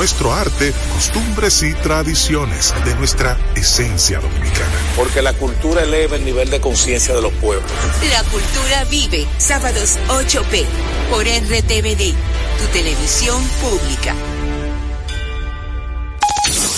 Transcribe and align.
nuestro 0.00 0.32
arte, 0.32 0.72
costumbres 0.94 1.62
y 1.62 1.74
tradiciones, 1.74 2.72
de 2.86 2.94
nuestra 2.94 3.36
esencia 3.54 4.18
dominicana. 4.18 4.72
Porque 4.96 5.20
la 5.20 5.34
cultura 5.34 5.82
eleva 5.82 6.16
el 6.16 6.24
nivel 6.24 6.48
de 6.48 6.58
conciencia 6.58 7.14
de 7.14 7.20
los 7.20 7.34
pueblos. 7.34 7.70
La 8.10 8.22
cultura 8.22 8.84
vive, 8.84 9.26
sábados 9.36 9.98
8p, 10.08 10.64
por 11.10 11.26
RTVD, 11.26 12.14
tu 12.58 12.64
televisión 12.72 13.42
pública. 13.60 14.14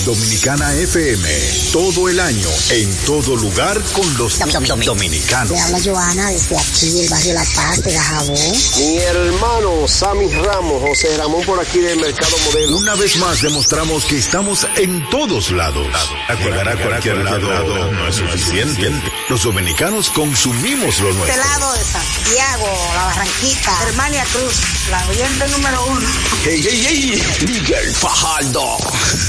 Dominicana 0.04 0.74
FM, 0.74 1.28
todo 1.72 2.08
el 2.08 2.18
año, 2.18 2.48
en 2.70 2.92
todo 3.06 3.36
lugar 3.36 3.80
con 3.92 4.16
los 4.18 4.38
dominicanos. 4.84 5.52
Le 5.52 5.60
habla 5.60 5.78
Joana 5.84 6.30
desde 6.30 6.56
aquí, 6.58 7.00
el 7.00 7.08
barrio 7.08 7.34
La 7.34 7.44
Paz 7.54 7.82
de 7.82 7.92
Gajabón. 7.92 8.52
Mi 8.78 8.98
hermano 8.98 9.86
Sammy 9.86 10.28
Ramos, 10.28 10.82
José 10.82 11.16
Ramón 11.18 11.42
por 11.44 11.60
aquí 11.60 11.78
del 11.78 12.00
Mercado 12.00 12.36
Modelo. 12.46 12.78
Una 12.78 12.94
vez 12.96 13.16
más 13.16 13.42
demostramos 13.42 14.04
que 14.06 14.18
estamos 14.18 14.66
en 14.76 15.08
todos 15.10 15.50
lados. 15.52 15.86
Llegar 16.42 16.68
a 16.68 16.76
cualquier 16.76 17.18
lado 17.18 17.92
no 17.92 18.08
es 18.08 18.16
suficiente. 18.16 18.90
Los 19.28 19.44
dominicanos 19.44 20.10
consumimos 20.10 20.98
lo 21.00 21.12
nuestro. 21.12 21.40
Este 21.40 21.48
lado 21.48 21.72
de 21.74 21.84
Santiago, 21.84 22.66
La 22.94 23.04
Barranquita, 23.04 23.82
Hermania 23.86 24.24
Cruz, 24.32 24.60
la 24.90 25.06
oyente 25.08 25.48
número 25.48 25.86
uno. 25.86 26.08
¡Hey, 26.44 26.60
hey, 26.62 26.86
hey! 26.86 27.22
Miguel 27.46 27.94
Fajardo. 27.94 28.78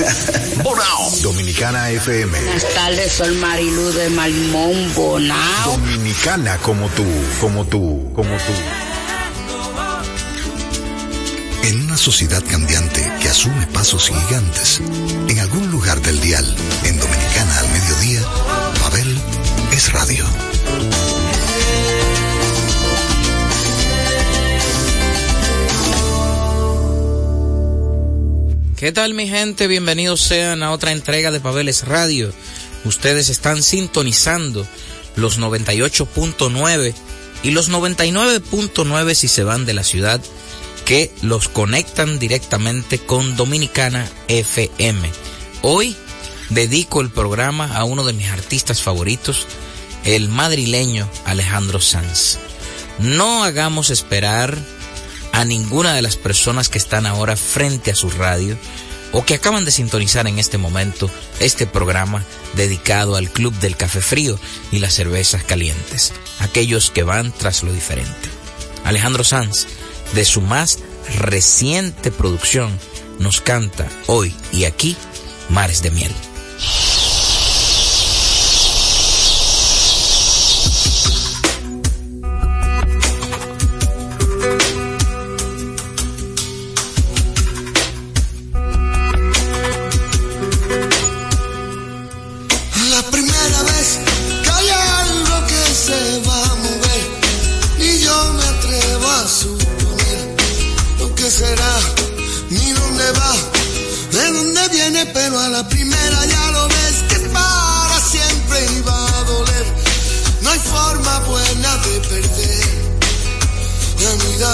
Bonao. 0.64 1.12
Dominicana 1.22 1.90
FM. 1.92 2.40
Buenas 2.40 2.74
tardes, 2.74 3.12
soy 3.14 3.36
Marilu 3.36 3.92
de 3.92 4.10
Malimón, 4.10 4.94
Bonao. 4.96 5.72
Dominicana 5.72 6.58
como 6.58 6.88
tú, 6.90 7.06
como 7.40 7.66
tú, 7.66 8.12
como 8.16 8.36
tú. 8.38 8.54
En 11.64 11.82
una 11.82 11.98
sociedad 11.98 12.44
cambiante 12.50 13.10
que 13.22 13.30
asume 13.30 13.68
pasos 13.68 14.10
gigantes, 14.10 14.82
en 15.28 15.40
algún 15.40 15.72
lugar 15.72 16.02
del 16.02 16.20
dial, 16.20 16.46
en 16.84 17.00
Dominicana 17.00 17.60
al 17.60 17.70
mediodía, 17.70 18.22
Babel 18.82 19.18
es 19.72 19.94
radio. 19.94 20.26
¿Qué 28.84 28.92
tal 28.92 29.14
mi 29.14 29.30
gente? 29.30 29.68
Bienvenidos 29.68 30.20
sean 30.20 30.62
a 30.62 30.74
otra 30.74 30.92
entrega 30.92 31.32
de 31.32 31.40
Pabeles 31.40 31.88
Radio. 31.88 32.34
Ustedes 32.84 33.30
están 33.30 33.64
sintonizando 33.64 34.68
los 35.16 35.40
98.9 35.40 36.94
y 37.44 37.52
los 37.52 37.72
99.9 37.72 39.14
si 39.14 39.30
se 39.30 39.46
van 39.46 39.66
de 39.66 39.74
la 39.74 39.86
ciudad 39.86 40.20
que 40.84 41.14
los 41.22 41.48
conectan 41.48 42.20
directamente 42.20 43.00
con 43.00 43.38
Dominicana 43.38 44.06
FM. 44.28 45.10
Hoy 45.62 45.96
dedico 46.50 47.00
el 47.00 47.10
programa 47.10 47.78
a 47.78 47.86
uno 47.86 48.04
de 48.04 48.12
mis 48.12 48.32
artistas 48.32 48.82
favoritos, 48.82 49.48
el 50.04 50.28
madrileño 50.28 51.10
Alejandro 51.24 51.80
Sanz. 51.80 52.38
No 53.00 53.46
hagamos 53.46 53.92
esperar 53.92 54.58
a 55.34 55.44
ninguna 55.44 55.94
de 55.94 56.02
las 56.02 56.16
personas 56.16 56.70
que 56.70 56.78
están 56.78 57.06
ahora 57.06 57.36
frente 57.36 57.92
a 57.92 57.96
su 57.96 58.10
radio 58.10 58.58
o 59.12 59.26
que 59.26 59.34
acaban 59.34 59.66
de 59.66 59.72
sintonizar 59.72 60.28
en 60.28 60.40
este 60.40 60.58
momento 60.58 61.10
este 61.40 61.68
programa 61.68 62.24
dedicado 62.56 63.16
al 63.16 63.30
Club 63.30 63.54
del 63.60 63.76
Café 63.76 64.00
Frío 64.00 64.40
y 64.72 64.80
las 64.80 64.94
cervezas 64.94 65.44
calientes, 65.44 66.14
aquellos 66.40 66.92
que 66.92 67.04
van 67.04 67.32
tras 67.32 67.64
lo 67.64 67.74
diferente. 67.74 68.30
Alejandro 68.84 69.24
Sanz, 69.24 69.68
de 70.14 70.24
su 70.24 70.42
más 70.42 70.80
reciente 71.18 72.12
producción, 72.12 72.72
nos 73.20 73.42
canta 73.42 73.88
hoy 74.08 74.34
y 74.52 74.66
aquí 74.66 74.96
Mares 75.50 75.82
de 75.82 75.92
Miel. 75.92 76.14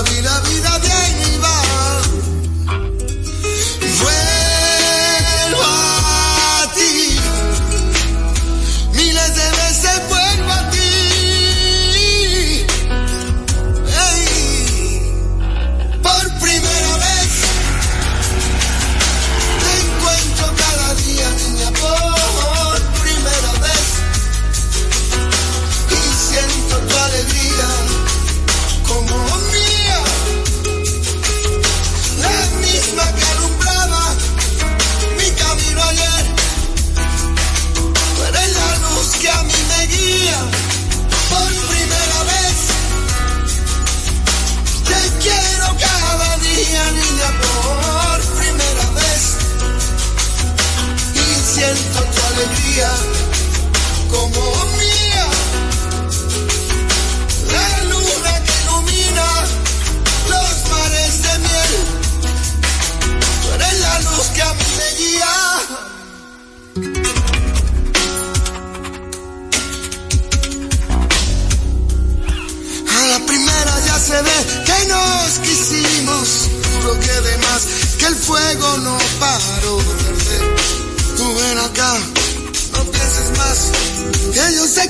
vida, 0.04 0.40
vida 0.42 0.80
de. 0.80 1.39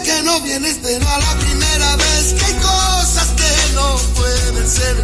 que 0.03 0.21
no 0.23 0.39
vienes, 0.41 0.77
pero 0.81 1.07
a 1.07 1.19
la 1.19 1.35
primera 1.39 1.95
vez 1.95 2.33
que 2.33 2.45
hay 2.45 2.53
cosas 2.53 3.27
que 3.35 3.73
no 3.73 3.97
pueden 4.15 4.69
ser, 4.69 4.95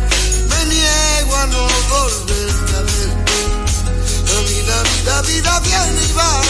me 0.50 0.66
niego 0.66 1.35
a 1.35 1.47
no 1.47 1.67
volverte 1.89 2.75
a 2.75 2.81
ver. 2.81 3.09
A 4.35 4.41
mí 4.41 4.61
la 4.67 4.83
vida, 4.83 5.22
vida 5.22 5.59
viene 5.62 6.01
y 6.03 6.13
va. 6.13 6.42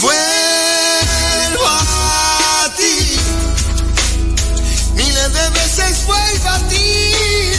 Vuelvo 0.00 1.66
a 1.66 2.74
ti, 2.76 3.18
miles 4.94 5.32
de 5.32 5.50
veces 5.50 6.06
vuelvo 6.06 6.48
a 6.48 6.58
ti. 6.68 7.57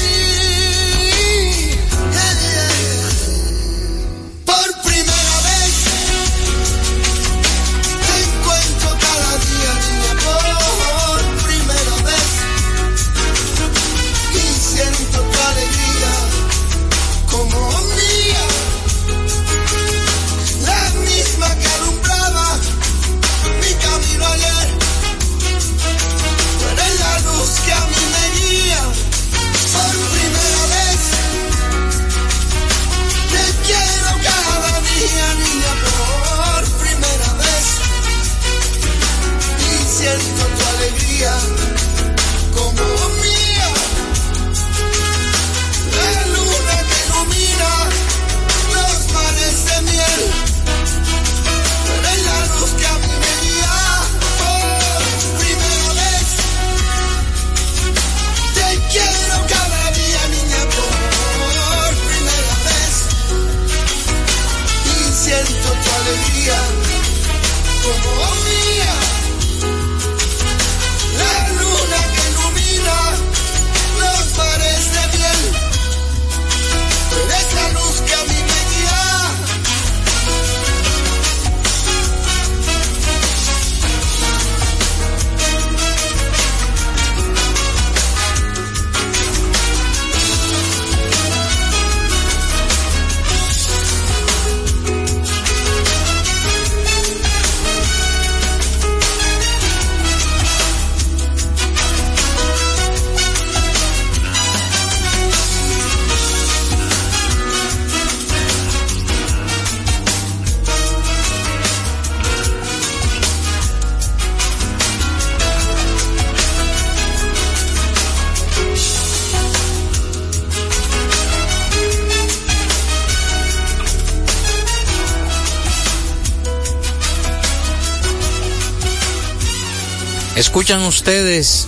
Escuchan 130.49 130.81
ustedes 130.81 131.67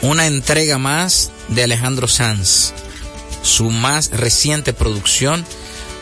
una 0.00 0.28
entrega 0.28 0.78
más 0.78 1.32
de 1.48 1.64
Alejandro 1.64 2.06
Sanz, 2.06 2.72
su 3.42 3.70
más 3.70 4.12
reciente 4.12 4.72
producción, 4.72 5.44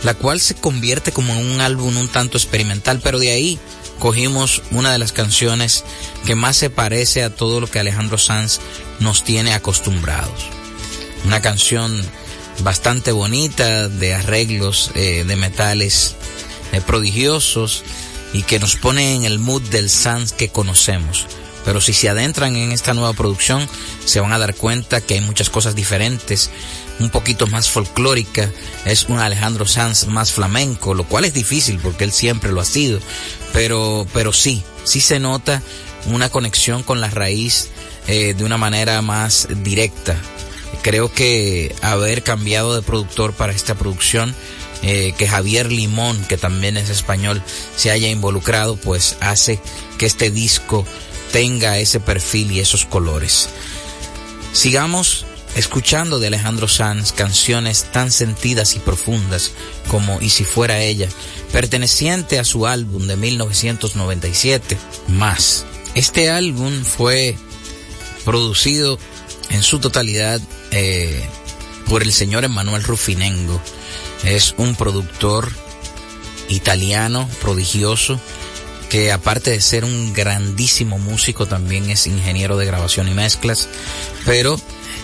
la 0.03 0.13
cual 0.13 0.39
se 0.39 0.55
convierte 0.55 1.13
como 1.13 1.33
en 1.33 1.47
un 1.47 1.63
álbum 1.63 1.97
un 1.97 2.09
tanto 2.09 2.37
experimental, 2.37 3.01
pero 3.03 3.19
de 3.19 3.31
ahí 3.31 3.59
cogimos 4.01 4.61
una 4.71 4.93
de 4.93 4.99
las 4.99 5.13
canciones 5.13 5.83
que 6.27 6.35
más 6.35 6.57
se 6.57 6.69
parece 6.69 7.25
a 7.25 7.35
todo 7.35 7.59
lo 7.59 7.71
que 7.71 7.79
Alejandro 7.79 8.19
Sanz 8.19 8.61
nos 9.01 9.25
tiene 9.25 9.55
acostumbrados. 9.55 10.51
Una 11.25 11.41
canción 11.41 11.99
bastante 12.61 13.13
bonita, 13.13 13.89
de 13.89 14.13
arreglos 14.13 14.91
eh, 14.95 15.25
de 15.27 15.37
metales 15.37 16.17
eh, 16.73 16.83
prodigiosos 16.83 17.83
y 18.35 18.43
que 18.43 18.61
nos 18.61 18.77
pone 18.77 19.15
en 19.15 19.25
el 19.25 19.39
mood 19.39 19.63
del 19.63 19.89
Sanz 19.89 20.33
que 20.35 20.51
conocemos. 20.51 21.27
Pero 21.65 21.81
si 21.81 21.93
se 21.93 22.09
adentran 22.09 22.57
en 22.57 22.73
esta 22.73 22.95
nueva 22.95 23.13
producción, 23.15 23.67
se 24.05 24.21
van 24.21 24.33
a 24.33 24.39
dar 24.39 24.55
cuenta 24.55 25.01
que 25.01 25.15
hay 25.15 25.21
muchas 25.21 25.51
cosas 25.51 25.75
diferentes, 25.75 26.51
un 27.01 27.11
poquito 27.11 27.47
más 27.47 27.71
folclórica, 27.71 28.51
es 28.85 29.05
un 29.09 29.19
Alejandro 29.19 29.67
Sanz 29.67 30.07
más 30.07 30.33
flamenco, 30.33 30.95
lo 30.95 31.05
cual 31.05 31.25
es 31.25 31.35
difícil 31.35 31.79
porque 31.83 32.05
él 32.05 32.13
siempre 32.13 32.53
lo 32.53 32.61
ha 32.61 32.65
sido, 32.65 33.01
pero, 33.53 34.07
pero 34.13 34.33
sí, 34.33 34.63
sí 34.85 35.01
se 35.01 35.19
nota 35.19 35.63
una 36.07 36.29
conexión 36.29 36.83
con 36.83 37.01
la 37.01 37.11
raíz 37.11 37.69
eh, 38.07 38.35
de 38.35 38.45
una 38.45 38.59
manera 38.59 39.01
más 39.03 39.49
directa. 39.63 40.17
Creo 40.83 41.11
que 41.11 41.75
haber 41.81 42.23
cambiado 42.23 42.75
de 42.75 42.83
productor 42.83 43.33
para 43.33 43.53
esta 43.53 43.75
producción, 43.75 44.35
eh, 44.83 45.15
que 45.17 45.27
Javier 45.27 45.73
Limón, 45.73 46.23
que 46.27 46.37
también 46.37 46.77
es 46.77 46.91
español, 46.91 47.43
se 47.75 47.91
haya 47.91 48.09
involucrado, 48.09 48.77
pues 48.77 49.17
hace 49.21 49.59
que 49.97 50.05
este 50.05 50.31
disco 50.31 50.85
tenga 51.35 51.81
ese 51.81 51.99
perfil 51.99 52.53
y 52.53 52.61
esos 52.61 52.85
colores. 52.85 53.49
Sigamos 54.53 55.27
escuchando 55.57 56.21
de 56.21 56.29
Alejandro 56.29 56.69
Sanz 56.69 57.11
canciones 57.11 57.87
tan 57.91 58.13
sentidas 58.13 58.77
y 58.77 58.79
profundas 58.79 59.51
como 59.89 60.21
Y 60.21 60.31
si 60.31 60.45
fuera 60.45 60.79
ella, 60.79 61.09
perteneciente 61.51 62.39
a 62.39 62.45
su 62.45 62.69
álbum 62.69 63.09
de 63.09 63.17
1997, 63.17 64.79
Más. 65.09 65.67
Este 65.97 66.31
álbum 66.31 66.85
fue 66.85 67.37
producido 68.25 68.97
en 69.51 69.65
su 69.65 69.81
totalidad 69.81 70.41
eh, 70.71 71.21
por 71.89 72.05
el 72.05 72.13
señor 72.13 72.45
Emanuel 72.45 72.85
Rufinengo. 72.85 73.61
Es 74.23 74.55
un 74.57 74.77
productor 74.77 75.51
italiano 76.49 77.29
prodigioso 77.41 78.21
que 78.89 79.13
aparte 79.13 79.51
de 79.51 79.61
ser 79.61 79.85
un 79.85 80.13
grandísimo 80.13 80.99
músico 80.99 81.47
también 81.47 81.91
es 81.91 82.07
ingeniero 82.07 82.57
de 82.57 82.67
grabación 82.67 83.09
y 83.09 83.13
mezclas, 83.13 83.69
pero 84.25 84.61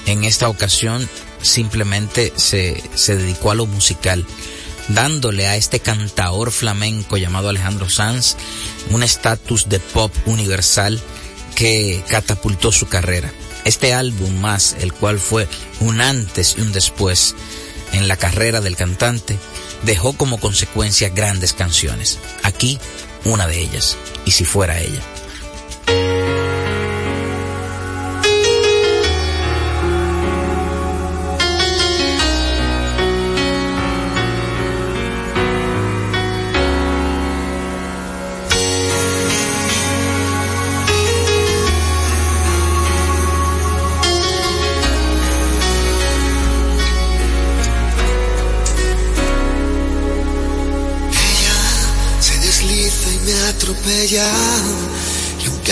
en 0.06 0.24
esta 0.24 0.48
ocasión 0.48 1.08
simplemente 1.42 2.32
se, 2.36 2.82
se 2.94 3.16
dedicó 3.16 3.50
a 3.50 3.54
lo 3.54 3.66
musical, 3.66 4.26
dándole 4.88 5.46
a 5.46 5.56
este 5.56 5.80
cantaor 5.80 6.52
flamenco 6.52 7.16
llamado 7.16 7.48
Alejandro 7.48 7.88
Sanz 7.88 8.36
un 8.90 9.02
estatus 9.02 9.68
de 9.68 9.80
pop 9.80 10.12
universal 10.26 11.00
que 11.54 12.02
catapultó 12.08 12.72
su 12.72 12.88
carrera. 12.88 13.32
Este 13.64 13.92
álbum 13.92 14.40
más, 14.40 14.76
el 14.80 14.92
cual 14.92 15.18
fue 15.18 15.46
un 15.80 16.00
antes 16.00 16.56
y 16.56 16.62
un 16.62 16.72
después 16.72 17.34
en 17.92 18.08
la 18.08 18.16
carrera 18.16 18.60
del 18.60 18.76
cantante, 18.76 19.38
dejó 19.82 20.14
como 20.14 20.40
consecuencia 20.40 21.08
grandes 21.08 21.52
canciones. 21.52 22.18
Aquí, 22.42 22.78
una 23.24 23.46
de 23.46 23.60
ellas, 23.60 23.96
y 24.24 24.30
si 24.30 24.44
fuera 24.44 24.80
ella. 24.80 25.00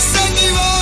Señor. 0.00 0.81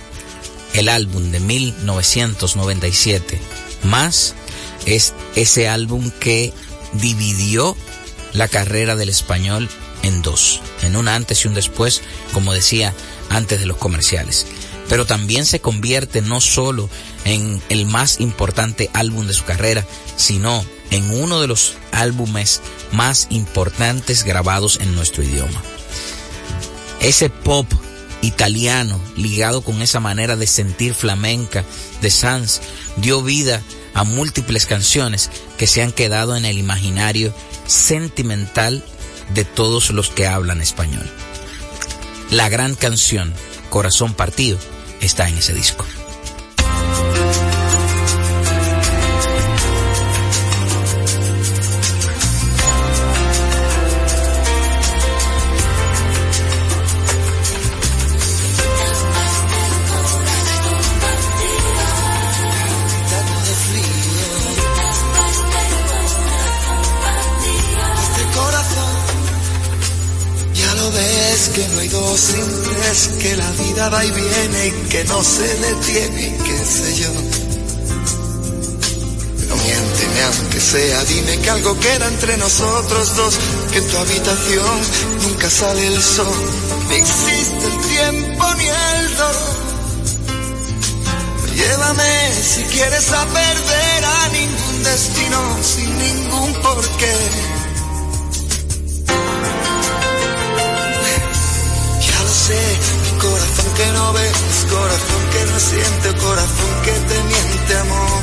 el 0.73 0.89
álbum 0.89 1.31
de 1.31 1.39
1997, 1.39 3.39
más 3.83 4.35
es 4.85 5.13
ese 5.35 5.67
álbum 5.67 6.11
que 6.19 6.53
dividió 6.93 7.75
la 8.33 8.47
carrera 8.47 8.95
del 8.95 9.09
español 9.09 9.69
en 10.03 10.21
dos, 10.21 10.61
en 10.83 10.95
un 10.95 11.07
antes 11.07 11.43
y 11.43 11.47
un 11.47 11.53
después, 11.53 12.01
como 12.33 12.53
decía 12.53 12.93
antes 13.29 13.59
de 13.59 13.65
los 13.65 13.77
comerciales. 13.77 14.47
Pero 14.89 15.05
también 15.05 15.45
se 15.45 15.61
convierte 15.61 16.21
no 16.21 16.41
solo 16.41 16.89
en 17.23 17.61
el 17.69 17.85
más 17.85 18.19
importante 18.19 18.89
álbum 18.93 19.27
de 19.27 19.33
su 19.33 19.45
carrera, 19.45 19.85
sino 20.17 20.65
en 20.89 21.11
uno 21.11 21.39
de 21.39 21.47
los 21.47 21.75
álbumes 21.91 22.61
más 22.91 23.27
importantes 23.29 24.23
grabados 24.23 24.79
en 24.81 24.93
nuestro 24.95 25.23
idioma. 25.23 25.61
Ese 26.99 27.29
pop 27.29 27.71
italiano 28.21 28.99
ligado 29.15 29.61
con 29.61 29.81
esa 29.81 29.99
manera 29.99 30.35
de 30.35 30.47
sentir 30.47 30.93
flamenca 30.93 31.63
de 32.01 32.09
Sanz 32.09 32.61
dio 32.97 33.23
vida 33.23 33.61
a 33.93 34.03
múltiples 34.03 34.65
canciones 34.65 35.29
que 35.57 35.67
se 35.67 35.81
han 35.81 35.91
quedado 35.91 36.35
en 36.35 36.45
el 36.45 36.57
imaginario 36.57 37.33
sentimental 37.67 38.83
de 39.33 39.45
todos 39.45 39.91
los 39.91 40.09
que 40.09 40.27
hablan 40.27 40.61
español. 40.61 41.09
La 42.29 42.49
gran 42.49 42.75
canción 42.75 43.33
Corazón 43.69 44.13
Partido 44.13 44.57
está 45.01 45.27
en 45.27 45.37
ese 45.37 45.53
disco. 45.53 45.85
Que 73.89 74.05
y 74.05 74.11
viene 74.11 74.73
que 74.89 75.03
no 75.05 75.23
se 75.23 75.41
detiene, 75.41 76.37
qué 76.45 76.65
sé 76.65 76.95
yo. 76.97 77.09
Pero 79.39 79.55
miénteme 79.55 80.23
aunque 80.23 80.59
sea, 80.59 81.03
dime 81.05 81.39
que 81.39 81.49
algo 81.49 81.79
queda 81.79 82.07
entre 82.07 82.37
nosotros 82.37 83.15
dos, 83.15 83.39
que 83.71 83.79
en 83.79 83.87
tu 83.87 83.97
habitación 83.97 84.81
nunca 85.23 85.49
sale 85.49 85.87
el 85.87 85.99
sol, 85.99 86.37
ni 86.89 86.95
existe 86.95 87.65
el 87.65 87.77
tiempo 87.87 88.45
ni 88.57 88.67
el 88.67 89.17
dolor. 89.17 89.57
Llévame 91.55 92.33
si 92.43 92.63
quieres 92.65 93.11
a 93.11 93.25
perder 93.25 94.05
a 94.05 94.29
ningún 94.29 94.83
destino 94.83 95.57
sin 95.63 95.97
ningún 95.97 96.53
porqué. 96.61 97.60
Que 103.81 103.91
no 103.93 104.13
ves, 104.13 104.37
corazón 104.69 105.23
que 105.33 105.41
no 105.51 105.59
siente, 105.59 106.07
corazón 106.25 106.71
que 106.85 106.91
te 107.09 107.17
miente 107.31 107.77
amor. 107.85 108.21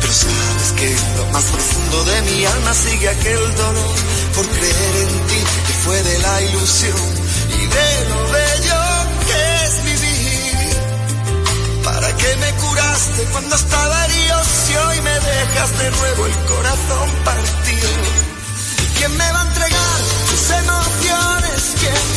Pero 0.00 0.12
sabes 0.12 0.68
que 0.78 0.88
lo 1.18 1.24
más 1.32 1.44
profundo 1.44 2.04
de 2.04 2.22
mi 2.22 2.44
alma 2.44 2.74
sigue 2.74 3.08
aquel 3.08 3.44
dolor 3.64 3.96
por 4.36 4.46
creer 4.46 4.94
en 5.06 5.12
ti 5.28 5.40
que 5.66 5.74
fue 5.84 6.02
de 6.02 6.18
la 6.18 6.42
ilusión 6.42 7.02
y 7.58 7.62
de 7.76 7.88
lo 8.10 8.20
bello 8.38 8.82
que 9.28 9.40
es 9.64 9.74
vivir. 9.90 10.68
¿Para 11.82 12.16
qué 12.16 12.36
me 12.36 12.50
curaste 12.62 13.22
cuando 13.32 13.56
estaba 13.56 14.04
herido 14.06 14.36
si 14.66 14.76
hoy 14.76 15.00
me 15.00 15.16
dejas 15.32 15.78
de 15.78 15.90
nuevo 15.90 16.26
el 16.26 16.36
corazón 16.52 17.08
partido? 17.24 17.90
¿Quién 18.98 19.16
me 19.16 19.32
va 19.32 19.40
a 19.40 19.46
entregar 19.48 20.00
sus 20.30 20.44
emociones? 20.62 21.60
¿Quién 21.80 22.13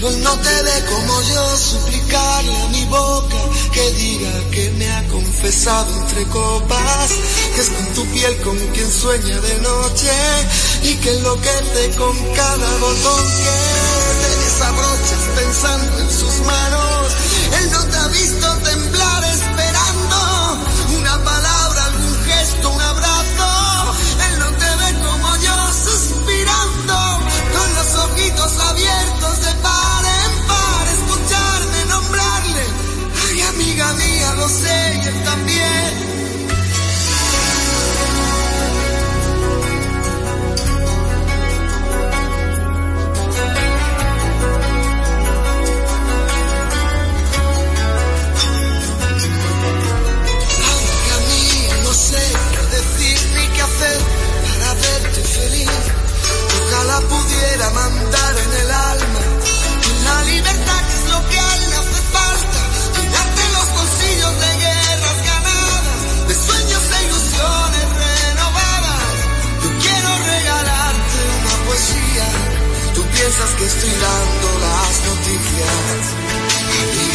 Pero 0.00 0.12
no 0.12 0.38
te 0.38 0.62
dé 0.62 0.84
como 0.84 1.22
yo 1.22 1.56
suplicarle 1.56 2.56
a 2.56 2.68
mi 2.68 2.84
boca 2.84 3.36
que 3.72 3.90
diga 3.94 4.30
que 4.52 4.70
me 4.78 4.88
ha 4.92 5.02
confesado 5.08 5.92
entre 6.02 6.24
copas, 6.28 7.10
que 7.52 7.60
es 7.60 7.68
con 7.68 7.94
tu 7.94 8.06
piel 8.12 8.36
con 8.42 8.56
quien 8.56 8.92
sueña 8.92 9.40
de 9.40 9.58
noche 9.58 10.12
y 10.84 10.94
que 10.98 11.10
enloquece 11.16 11.90
con 11.96 12.16
cada 12.32 12.78
botón 12.78 13.24
que 13.26 14.62
te 14.62 15.40
pensando 15.40 15.98
en 15.98 16.10
sus 16.12 16.46
manos. 16.46 17.12
Él 17.60 17.70
no 17.72 17.84
te 17.86 17.96
ha 17.96 18.06
visto 18.06 18.46
temblar. 18.62 19.37
pudiera 57.00 57.70
mandar 57.70 58.34
en 58.38 58.52
el 58.62 58.70
alma. 58.70 59.20
La 60.04 60.22
libertad 60.24 60.80
que 60.88 60.94
es 60.94 61.04
lo 61.12 61.28
que 61.28 61.38
a 61.38 61.54
él 61.56 61.70
le 61.70 61.76
hace 61.76 62.00
falta, 62.16 62.60
llenarte 62.96 63.42
los 63.56 63.68
bolsillos 63.78 64.34
de 64.42 64.50
guerras 64.64 65.18
ganadas, 65.30 66.00
de 66.28 66.34
sueños 66.34 66.82
e 66.96 66.98
ilusiones 67.06 67.86
renovadas. 68.02 69.14
Yo 69.62 69.70
quiero 69.84 70.10
regalarte 70.32 71.18
una 71.38 71.54
poesía, 71.66 72.26
tú 72.94 73.02
piensas 73.16 73.50
que 73.58 73.64
estoy 73.66 73.94
dando 74.06 74.48
las 74.66 74.92
noticias. 75.08 76.02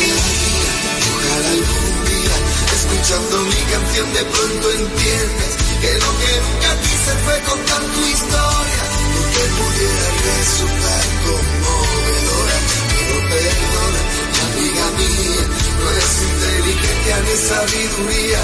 Y 0.03 1.09
ojalá 1.13 1.49
algún 1.49 1.93
día, 2.11 2.35
escuchando 2.77 3.35
mi 3.51 3.61
canción 3.73 4.07
de 4.13 4.23
pronto 4.25 4.65
entiendes 4.71 5.53
que 5.81 5.91
lo 5.93 6.11
que 6.19 6.31
nunca 6.45 6.71
quise 6.81 7.11
fue 7.25 7.35
contar 7.41 7.81
tu 7.81 8.01
historia 8.05 8.92
que 9.33 9.43
pudiera 9.59 10.07
resultar 10.31 11.03
conmovedora, 11.25 12.57
pero 12.93 13.15
perdona, 13.31 14.01
amiga 14.45 14.85
mía, 14.99 15.43
no 15.79 15.87
es 16.01 16.11
inteligencia 16.31 17.15
ni 17.25 17.35
sabiduría. 17.49 18.41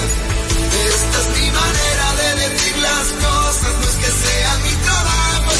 Esta 0.90 1.16
es 1.22 1.28
mi 1.38 1.48
manera 1.50 2.06
de 2.20 2.28
decir 2.42 2.76
las 2.78 3.06
cosas, 3.24 3.72
no 3.80 3.86
es 3.90 3.96
que 4.02 4.10
sea 4.24 4.52
mi 4.64 4.74
trabajo, 4.86 5.50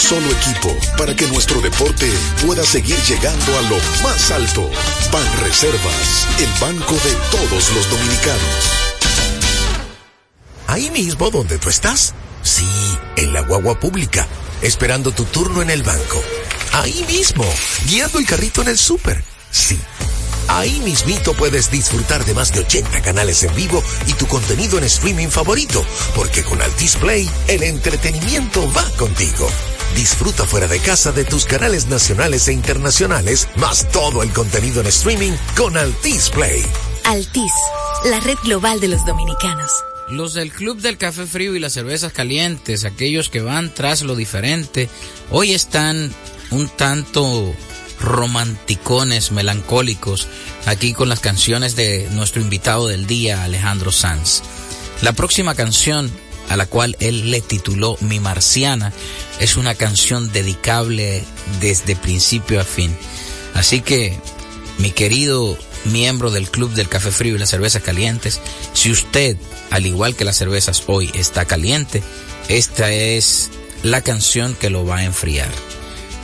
solo 0.00 0.26
equipo 0.30 0.74
para 0.96 1.14
que 1.14 1.26
nuestro 1.26 1.60
deporte 1.60 2.10
pueda 2.44 2.64
seguir 2.64 2.96
llegando 3.02 3.58
a 3.58 3.62
lo 3.62 3.76
más 4.02 4.30
alto. 4.30 4.68
Ban 5.12 5.40
Reservas, 5.42 6.26
el 6.38 6.48
banco 6.60 6.94
de 6.94 7.12
todos 7.30 7.70
los 7.74 7.90
dominicanos. 7.90 8.40
Ahí 10.66 10.90
mismo 10.90 11.30
donde 11.30 11.58
tú 11.58 11.68
estás. 11.68 12.14
Sí, 12.42 12.66
en 13.16 13.34
la 13.34 13.42
guagua 13.42 13.78
pública, 13.78 14.26
esperando 14.62 15.12
tu 15.12 15.24
turno 15.24 15.60
en 15.60 15.68
el 15.68 15.82
banco. 15.82 16.22
Ahí 16.72 17.04
mismo, 17.06 17.44
guiando 17.84 18.18
el 18.18 18.26
carrito 18.26 18.62
en 18.62 18.68
el 18.68 18.78
súper. 18.78 19.22
Sí. 19.50 19.78
Ahí 20.48 20.80
mismito 20.80 21.34
puedes 21.34 21.70
disfrutar 21.70 22.24
de 22.24 22.34
más 22.34 22.52
de 22.52 22.60
80 22.60 23.02
canales 23.02 23.42
en 23.42 23.54
vivo 23.54 23.84
y 24.06 24.14
tu 24.14 24.26
contenido 24.26 24.78
en 24.78 24.84
streaming 24.84 25.28
favorito, 25.28 25.84
porque 26.16 26.42
con 26.42 26.60
Altis 26.62 26.96
Play 26.96 27.30
el 27.48 27.62
entretenimiento 27.62 28.66
va 28.72 28.84
contigo. 28.96 29.48
Disfruta 29.94 30.46
fuera 30.46 30.66
de 30.66 30.78
casa 30.78 31.12
de 31.12 31.24
tus 31.24 31.44
canales 31.44 31.88
nacionales 31.88 32.48
e 32.48 32.52
internacionales, 32.52 33.48
más 33.56 33.90
todo 33.90 34.22
el 34.22 34.32
contenido 34.32 34.80
en 34.80 34.86
streaming 34.86 35.32
con 35.56 35.76
Altis 35.76 36.30
Play. 36.30 36.64
Altis, 37.04 37.52
la 38.04 38.20
red 38.20 38.38
global 38.44 38.80
de 38.80 38.88
los 38.88 39.04
dominicanos. 39.04 39.70
Los 40.08 40.34
del 40.34 40.52
Club 40.52 40.80
del 40.80 40.96
Café 40.96 41.26
Frío 41.26 41.54
y 41.54 41.60
las 41.60 41.74
Cervezas 41.74 42.12
Calientes, 42.12 42.84
aquellos 42.84 43.28
que 43.28 43.42
van 43.42 43.72
tras 43.74 44.02
lo 44.02 44.16
diferente, 44.16 44.88
hoy 45.30 45.52
están 45.52 46.12
un 46.50 46.68
tanto 46.68 47.54
romanticones, 48.00 49.30
melancólicos, 49.30 50.28
aquí 50.66 50.94
con 50.94 51.08
las 51.08 51.20
canciones 51.20 51.76
de 51.76 52.08
nuestro 52.12 52.40
invitado 52.40 52.88
del 52.88 53.06
día, 53.06 53.44
Alejandro 53.44 53.92
Sanz. 53.92 54.42
La 55.02 55.12
próxima 55.12 55.54
canción 55.54 56.10
a 56.48 56.56
la 56.56 56.66
cual 56.66 56.96
él 57.00 57.30
le 57.30 57.40
tituló 57.40 57.96
Mi 58.00 58.18
Marciana 58.18 58.92
es 59.40 59.56
una 59.56 59.74
canción 59.74 60.32
dedicable 60.32 61.24
desde 61.60 61.96
principio 61.96 62.60
a 62.60 62.64
fin. 62.64 62.96
Así 63.54 63.80
que, 63.80 64.16
mi 64.78 64.90
querido 64.92 65.58
miembro 65.84 66.30
del 66.30 66.50
Club 66.50 66.72
del 66.72 66.88
Café 66.88 67.10
Frío 67.10 67.36
y 67.36 67.38
las 67.38 67.50
Cervezas 67.50 67.82
Calientes, 67.82 68.40
si 68.74 68.90
usted, 68.92 69.36
al 69.70 69.86
igual 69.86 70.14
que 70.14 70.24
las 70.24 70.36
cervezas 70.36 70.84
hoy, 70.86 71.10
está 71.14 71.46
caliente, 71.46 72.02
esta 72.48 72.92
es 72.92 73.50
la 73.82 74.02
canción 74.02 74.54
que 74.54 74.70
lo 74.70 74.84
va 74.84 74.98
a 74.98 75.04
enfriar. 75.04 75.48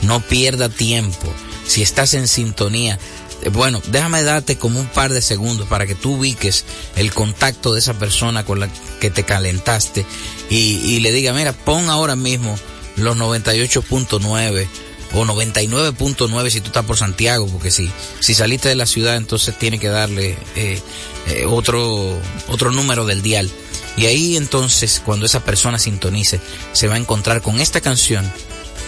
No 0.03 0.21
pierda 0.21 0.69
tiempo. 0.69 1.33
Si 1.65 1.81
estás 1.81 2.13
en 2.13 2.27
sintonía, 2.27 2.99
eh, 3.41 3.49
bueno, 3.49 3.81
déjame 3.87 4.23
darte 4.23 4.57
como 4.57 4.79
un 4.79 4.87
par 4.87 5.11
de 5.11 5.21
segundos 5.21 5.67
para 5.67 5.85
que 5.85 5.95
tú 5.95 6.15
ubiques 6.15 6.65
el 6.95 7.13
contacto 7.13 7.73
de 7.73 7.79
esa 7.79 7.93
persona 7.93 8.45
con 8.45 8.59
la 8.59 8.69
que 8.99 9.09
te 9.09 9.23
calentaste 9.23 10.05
y, 10.49 10.99
le 10.99 11.11
diga, 11.11 11.33
mira, 11.33 11.53
pon 11.53 11.89
ahora 11.89 12.15
mismo 12.15 12.57
los 12.97 13.17
98.9 13.17 14.67
o 15.13 15.25
99.9 15.25 16.49
si 16.49 16.61
tú 16.61 16.67
estás 16.67 16.85
por 16.85 16.97
Santiago, 16.97 17.47
porque 17.47 17.71
si, 17.71 17.91
si 18.19 18.33
saliste 18.33 18.69
de 18.69 18.75
la 18.75 18.85
ciudad 18.85 19.15
entonces 19.15 19.57
tiene 19.57 19.79
que 19.79 19.87
darle 19.87 20.37
eh, 20.55 20.81
eh, 21.27 21.45
otro, 21.47 22.19
otro 22.47 22.71
número 22.71 23.05
del 23.05 23.21
dial. 23.21 23.49
Y 23.95 24.05
ahí 24.05 24.37
entonces 24.37 25.01
cuando 25.03 25.25
esa 25.25 25.43
persona 25.43 25.79
sintonice 25.79 26.39
se 26.73 26.87
va 26.87 26.95
a 26.95 26.99
encontrar 26.99 27.41
con 27.41 27.59
esta 27.59 27.81
canción 27.81 28.29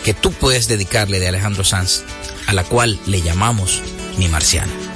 que 0.04 0.14
tú 0.14 0.32
puedes 0.32 0.68
dedicarle 0.68 1.20
de 1.20 1.28
Alejandro 1.28 1.64
Sanz, 1.64 2.04
a 2.48 2.54
la 2.54 2.64
cual 2.64 3.00
le 3.06 3.22
llamamos 3.22 3.82
Mi 4.18 4.28
Marciana. 4.28 4.89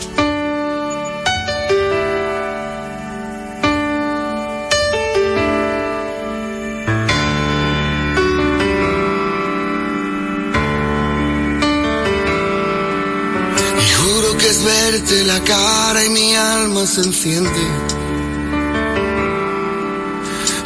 Verte 14.93 15.23
la 15.23 15.39
cara 15.43 16.05
y 16.05 16.09
mi 16.09 16.35
alma 16.35 16.85
se 16.85 17.01
enciende. 17.01 17.63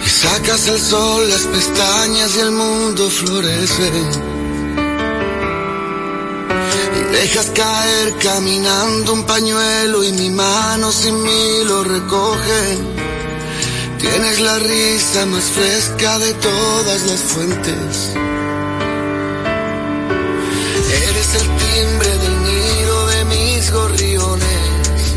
Y 0.06 0.10
sacas 0.10 0.68
el 0.68 0.80
sol, 0.80 1.30
las 1.30 1.44
pestañas 1.44 2.36
y 2.36 2.40
el 2.40 2.52
mundo 2.52 3.10
florece. 3.10 3.90
Y 6.98 7.02
dejas 7.16 7.50
caer 7.62 8.16
caminando 8.22 9.14
un 9.14 9.24
pañuelo 9.24 10.04
y 10.04 10.12
mi 10.12 10.30
mano 10.30 10.92
sin 10.92 11.24
mí 11.24 11.64
lo 11.66 11.84
recoge. 11.86 12.64
Tienes 14.00 14.40
la 14.42 14.60
risa 14.60 15.26
más 15.26 15.46
fresca 15.58 16.20
de 16.20 16.34
todas 16.34 17.02
las 17.10 17.22
fuentes. 17.32 18.12
Eres 21.08 21.30
el 21.42 21.48
timbre 21.66 22.17
gorriones. 23.72 25.16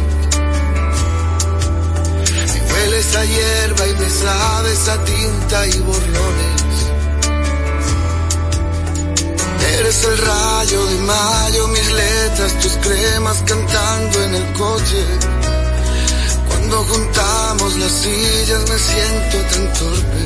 Me 2.54 2.72
hueles 2.72 3.16
a 3.16 3.24
hierba 3.24 3.86
y 3.86 3.94
me 3.94 4.10
sabes 4.10 4.88
a 4.88 5.04
tinta 5.04 5.66
y 5.66 5.78
borrones. 5.80 6.60
Eres 9.78 10.04
el 10.04 10.18
rayo 10.18 10.86
de 10.86 10.94
mayo, 10.98 11.68
mis 11.68 11.92
letras, 11.92 12.58
tus 12.60 12.72
cremas 12.76 13.42
cantando 13.46 14.24
en 14.24 14.34
el 14.34 14.52
coche. 14.52 15.04
Cuando 16.48 16.84
juntamos 16.84 17.76
las 17.76 17.92
sillas 17.92 18.62
me 18.68 18.78
siento 18.78 19.38
tan 19.50 19.72
torpe. 19.78 20.22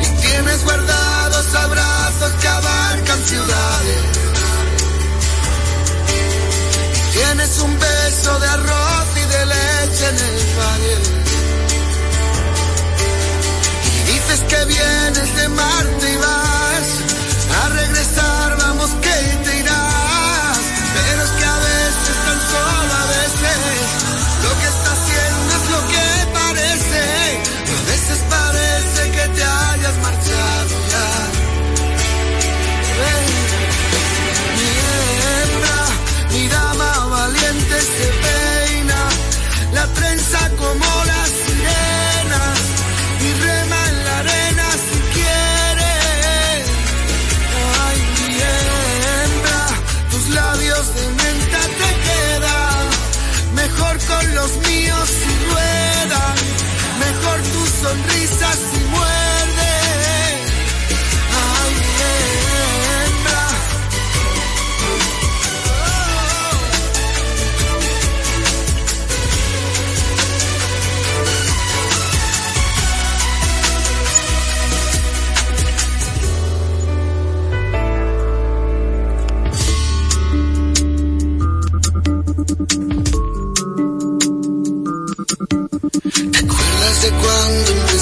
Y 0.00 0.22
tienes 0.22 0.64
guardados 0.64 1.54
abrazos 1.54 2.32
que 2.40 2.48
abarcan 2.48 3.24
ciudades. 3.24 4.23
Tienes 7.14 7.58
un 7.60 7.78
beso 7.78 8.38
de 8.40 8.48
arroz 8.48 9.08
y 9.14 9.24
de 9.34 9.46
leche 9.46 10.08
en 10.08 10.18
el 10.18 10.38
valle. 10.58 10.96
Y 13.88 14.12
dices 14.12 14.40
que 14.48 14.64
vienes 14.64 15.36
de 15.36 15.48
Marte 15.48 16.12
y 16.12 16.16
vas 16.16 16.43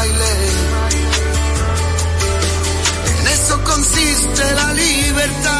Baile. 0.00 0.32
En 3.18 3.26
eso 3.28 3.64
consiste 3.64 4.54
la 4.54 4.72
libertad. 4.72 5.59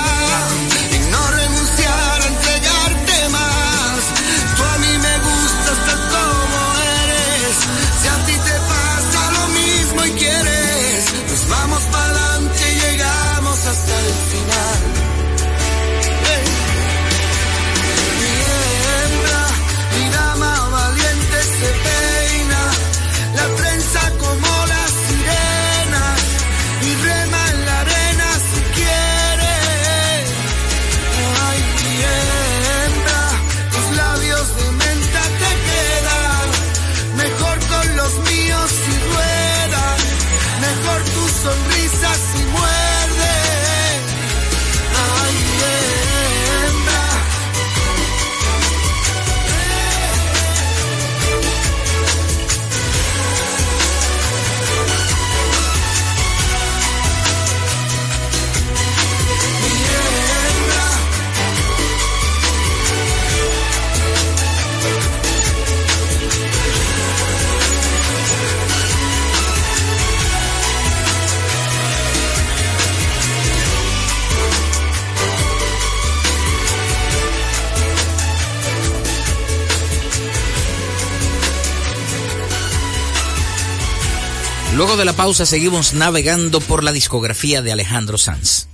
De 85.01 85.07
la 85.07 85.13
pausa 85.15 85.47
seguimos 85.47 85.95
navegando 85.95 86.61
por 86.61 86.85
la 86.85 86.93
discografía 86.93 87.63
de 87.63 87.73
Alejandro 87.73 88.19
Sanz. 88.19 88.67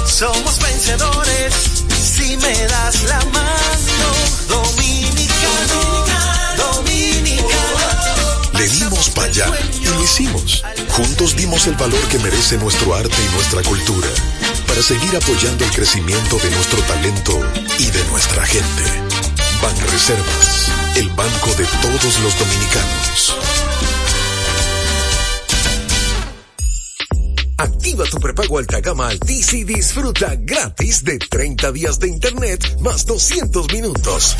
somos 0.04 0.58
vencedores 0.58 1.54
si 2.02 2.36
me 2.38 2.66
das 2.66 3.04
la 3.04 3.20
mano. 3.26 4.08
Dominicano, 4.48 6.06
dominicano. 6.56 8.58
Le 8.58 8.68
dimos 8.68 9.10
para 9.10 9.28
allá 9.28 9.46
y 9.80 9.84
lo 9.84 10.02
hicimos. 10.02 10.64
Juntos 10.88 11.36
dimos 11.36 11.68
el 11.68 11.76
valor 11.76 12.02
que 12.08 12.18
merece 12.18 12.58
nuestro 12.58 12.96
arte 12.96 13.16
y 13.16 13.34
nuestra 13.36 13.62
cultura 13.62 14.08
para 14.66 14.82
seguir 14.82 15.16
apoyando 15.16 15.64
el 15.64 15.70
crecimiento 15.70 16.36
de 16.38 16.50
nuestro 16.50 16.82
talento 16.82 17.38
y 17.78 17.92
de 17.92 18.04
nuestra 18.06 18.44
gente. 18.44 19.09
Banreservas, 19.62 20.72
el 20.96 21.08
banco 21.10 21.50
de 21.56 21.64
todos 21.82 22.18
los 22.20 22.38
dominicanos. 22.38 23.36
Activa 27.58 28.04
tu 28.04 28.18
prepago 28.18 28.58
alta 28.58 28.80
gama 28.80 29.08
Altis 29.08 29.52
y 29.52 29.64
disfruta 29.64 30.34
gratis 30.38 31.04
de 31.04 31.18
30 31.18 31.72
días 31.72 31.98
de 31.98 32.08
internet 32.08 32.78
más 32.80 33.04
200 33.04 33.70
minutos. 33.72 34.36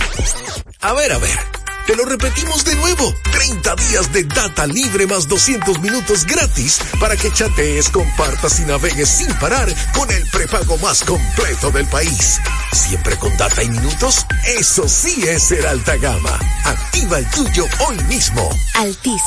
A 0.80 0.94
ver, 0.94 1.12
a 1.12 1.18
ver. 1.18 1.38
Te 1.86 1.96
lo 1.96 2.04
repetimos 2.04 2.64
de 2.64 2.74
nuevo. 2.76 3.12
30 3.32 3.69
días 4.00 4.12
de 4.12 4.24
data 4.24 4.66
libre 4.66 5.06
más 5.06 5.28
200 5.28 5.80
minutos 5.80 6.24
gratis 6.24 6.80
para 6.98 7.16
que 7.16 7.32
chatees, 7.32 7.88
compartas 7.88 8.60
y 8.60 8.64
navegues 8.64 9.08
sin 9.08 9.32
parar 9.34 9.68
con 9.94 10.10
el 10.10 10.26
prepago 10.30 10.78
más 10.78 11.02
completo 11.04 11.70
del 11.70 11.86
país. 11.86 12.40
Siempre 12.72 13.16
con 13.16 13.36
data 13.36 13.62
y 13.62 13.68
minutos. 13.68 14.26
Eso 14.46 14.88
sí 14.88 15.24
es 15.26 15.42
ser 15.42 15.66
alta 15.66 15.96
gama. 15.96 16.38
Activa 16.64 17.18
el 17.18 17.30
tuyo 17.30 17.64
hoy 17.88 17.96
mismo. 18.04 18.48
Altis, 18.74 19.22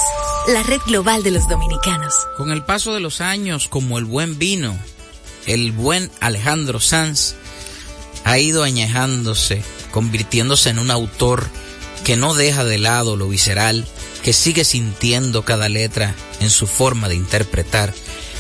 la 0.48 0.64
red 0.64 0.82
global 0.88 1.24
de 1.24 1.32
los 1.32 1.48
dominicanos. 1.48 2.14
Con 2.38 2.52
el 2.52 2.64
paso 2.64 2.94
de 2.94 3.00
los 3.00 3.22
años, 3.22 3.68
como 3.68 3.98
el 3.98 4.06
buen 4.06 4.40
vino, 4.40 4.78
el 5.46 5.72
buen 5.72 6.10
Alejandro 6.20 6.80
Sanz 6.80 7.36
ha 8.24 8.40
ido 8.40 8.64
añejándose, 8.64 9.64
convirtiéndose 9.92 10.70
en 10.70 10.80
un 10.80 10.90
autor 10.90 11.48
que 12.04 12.18
no 12.18 12.34
deja 12.34 12.64
de 12.64 12.78
lado 12.78 13.16
lo 13.16 13.28
visceral, 13.28 13.86
que 14.24 14.34
sigue 14.34 14.64
sintiendo 14.64 15.44
cada 15.44 15.70
letra 15.70 16.16
en 16.40 16.50
su 16.50 16.66
forma 16.66 17.10
de 17.10 17.16
interpretar. 17.16 17.94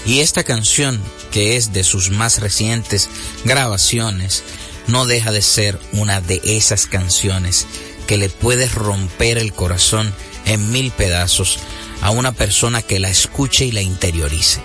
Y 0.06 0.20
esta 0.20 0.44
canción, 0.44 1.02
que 1.32 1.56
es 1.56 1.74
de 1.74 1.84
sus 1.84 2.10
más 2.10 2.40
recientes 2.40 3.10
grabaciones, 3.44 4.44
no 4.88 5.06
deja 5.06 5.32
de 5.32 5.42
ser 5.42 5.80
una 5.92 6.22
de 6.22 6.42
esas 6.44 6.88
canciones 6.88 7.68
que 8.08 8.18
le 8.18 8.30
puede 8.30 8.68
romper 8.68 9.38
el 9.38 9.54
corazón 9.54 10.14
en 10.46 10.72
mil 10.72 10.92
pedazos 10.92 11.60
a 12.02 12.10
una 12.12 12.34
persona 12.34 12.82
que 12.82 13.00
la 13.00 13.10
escuche 13.10 13.66
y 13.66 13.72
la 13.72 13.82
interiorice. 13.82 14.60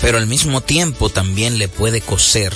Pero 0.00 0.18
al 0.18 0.26
mismo 0.26 0.60
tiempo 0.60 1.10
también 1.10 1.58
le 1.58 1.68
puede 1.68 2.00
coser 2.00 2.54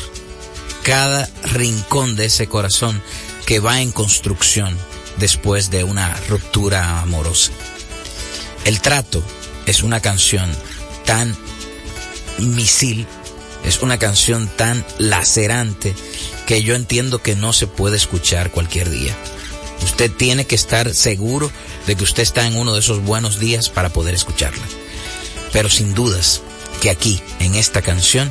cada 0.82 1.28
rincón 1.44 2.16
de 2.16 2.26
ese 2.26 2.46
corazón 2.46 3.02
que 3.44 3.60
va 3.60 3.80
en 3.80 3.92
construcción 3.92 4.76
después 5.18 5.70
de 5.70 5.84
una 5.84 6.14
ruptura 6.28 7.00
amorosa. 7.00 7.52
El 8.68 8.82
trato 8.82 9.22
es 9.64 9.82
una 9.82 10.00
canción 10.02 10.54
tan 11.06 11.34
misil, 12.36 13.06
es 13.64 13.80
una 13.80 13.98
canción 13.98 14.46
tan 14.46 14.84
lacerante 14.98 15.94
que 16.46 16.62
yo 16.62 16.74
entiendo 16.74 17.22
que 17.22 17.34
no 17.34 17.54
se 17.54 17.66
puede 17.66 17.96
escuchar 17.96 18.50
cualquier 18.50 18.90
día. 18.90 19.16
Usted 19.82 20.12
tiene 20.12 20.44
que 20.44 20.54
estar 20.54 20.92
seguro 20.92 21.50
de 21.86 21.96
que 21.96 22.04
usted 22.04 22.22
está 22.22 22.46
en 22.46 22.58
uno 22.58 22.74
de 22.74 22.80
esos 22.80 23.02
buenos 23.02 23.38
días 23.38 23.70
para 23.70 23.88
poder 23.88 24.14
escucharla. 24.14 24.66
Pero 25.50 25.70
sin 25.70 25.94
dudas 25.94 26.42
que 26.82 26.90
aquí, 26.90 27.22
en 27.38 27.54
esta 27.54 27.80
canción, 27.80 28.30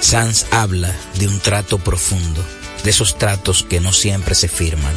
Sanz 0.00 0.46
habla 0.50 0.96
de 1.18 1.28
un 1.28 1.38
trato 1.38 1.76
profundo, 1.76 2.42
de 2.82 2.88
esos 2.88 3.18
tratos 3.18 3.62
que 3.62 3.78
no 3.78 3.92
siempre 3.92 4.34
se 4.34 4.48
firman, 4.48 4.94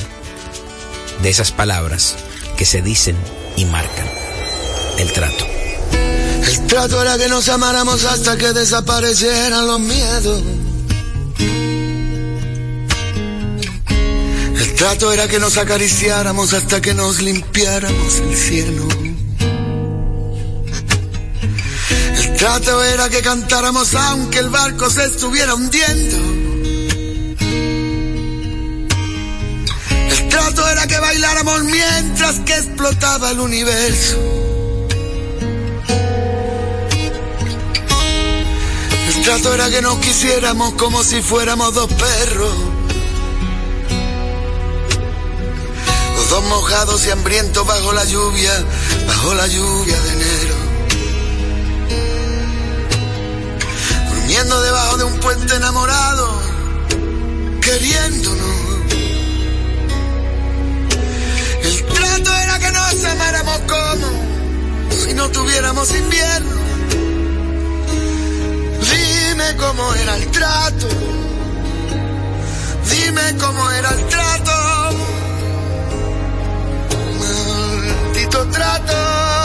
de 1.21 1.29
esas 1.29 1.51
palabras 1.51 2.15
que 2.55 2.63
se 2.63 2.81
dicen 2.81 3.17
y 3.57 3.65
marcan 3.65 4.07
el 4.97 5.11
trato. 5.11 5.45
El 6.47 6.67
trato 6.67 7.01
era 7.01 7.17
que 7.17 7.27
nos 7.27 7.49
amáramos 7.49 8.03
hasta 8.05 8.37
que 8.37 8.53
desaparecieran 8.53 9.67
los 9.67 9.79
miedos. 9.79 10.41
El 14.59 14.75
trato 14.75 15.11
era 15.11 15.27
que 15.27 15.39
nos 15.39 15.57
acariciáramos 15.57 16.53
hasta 16.53 16.81
que 16.81 16.93
nos 16.93 17.21
limpiáramos 17.21 18.15
el 18.15 18.35
cielo. 18.35 18.87
El 22.17 22.35
trato 22.37 22.83
era 22.83 23.09
que 23.09 23.21
cantáramos 23.21 23.95
aunque 23.95 24.39
el 24.39 24.49
barco 24.49 24.89
se 24.89 25.05
estuviera 25.05 25.55
hundiendo. 25.55 26.44
Trato 30.35 30.67
era 30.67 30.85
que 30.85 30.99
bailáramos 30.99 31.63
mientras 31.63 32.39
que 32.39 32.55
explotaba 32.55 33.31
el 33.31 33.39
universo. 33.39 34.17
El 39.07 39.21
trato 39.23 39.53
era 39.53 39.69
que 39.69 39.81
nos 39.81 39.97
quisiéramos 39.99 40.73
como 40.73 41.05
si 41.05 41.21
fuéramos 41.21 41.73
dos 41.73 41.89
perros. 41.93 42.53
Los 46.17 46.29
dos 46.29 46.43
mojados 46.43 47.05
y 47.05 47.11
hambrientos 47.11 47.65
bajo 47.65 47.93
la 47.93 48.03
lluvia, 48.03 48.51
bajo 49.07 49.33
la 49.35 49.47
lluvia 49.47 49.97
de 50.01 50.09
enero. 50.11 50.55
Durmiendo 54.09 54.61
debajo 54.63 54.97
de 54.97 55.03
un 55.05 55.19
puente 55.21 55.55
enamorado, 55.55 56.41
queriéndonos. 57.61 58.54
Como 63.67 64.07
si 64.91 65.13
no 65.13 65.29
tuviéramos 65.29 65.89
invierno. 65.95 66.55
Dime 68.81 69.55
cómo 69.57 69.93
era 69.93 70.15
el 70.15 70.31
trato. 70.31 70.87
Dime 72.89 73.37
cómo 73.39 73.71
era 73.71 73.89
el 73.91 74.07
trato. 74.07 74.51
Maldito 77.19 78.47
trato. 78.49 79.44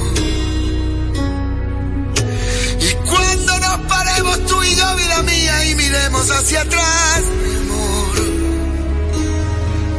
Miremos 5.91 6.31
hacia 6.31 6.61
atrás, 6.61 7.21
mi 7.43 7.55
amor, 7.55 8.15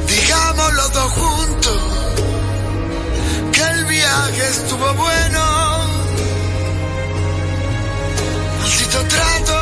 digamos 0.06 0.72
los 0.74 0.92
dos 0.92 1.12
juntos 1.12 1.82
que 3.52 3.60
el 3.60 3.84
viaje 3.84 4.48
estuvo 4.48 4.94
bueno. 4.94 5.42
Maldito 8.60 9.04
trato 9.04 9.61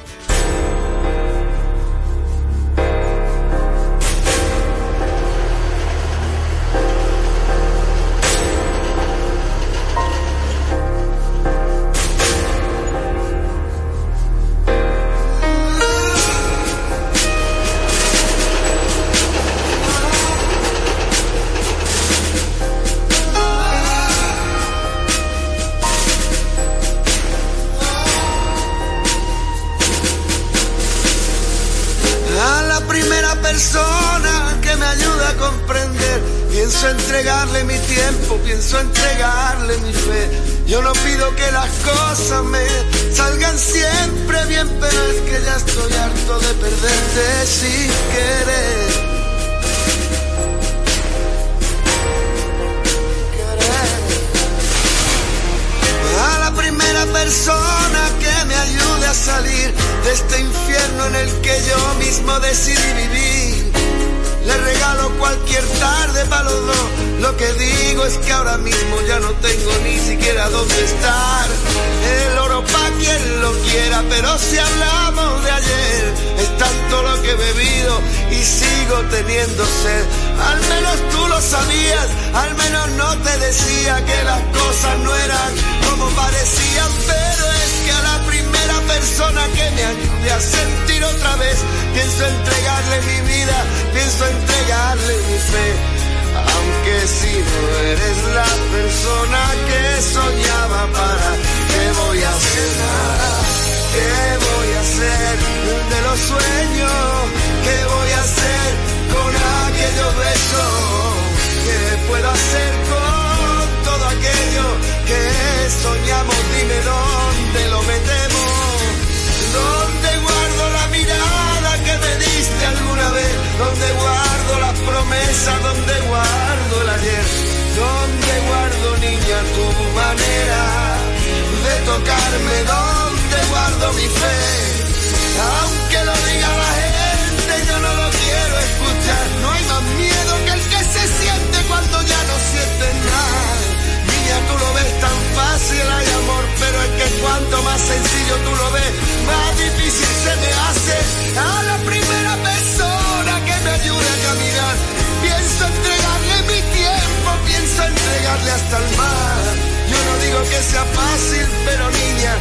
Que 160.49 160.61
sea 160.63 160.83
fácil, 160.85 161.45
pero 161.65 161.89
niña, 161.91 162.33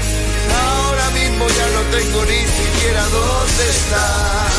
ahora 0.65 1.11
mismo 1.11 1.47
ya 1.49 1.69
no 1.69 1.83
tengo 1.97 2.25
ni 2.25 2.41
siquiera 2.47 3.03
dónde 3.09 3.69
estar. 3.69 4.51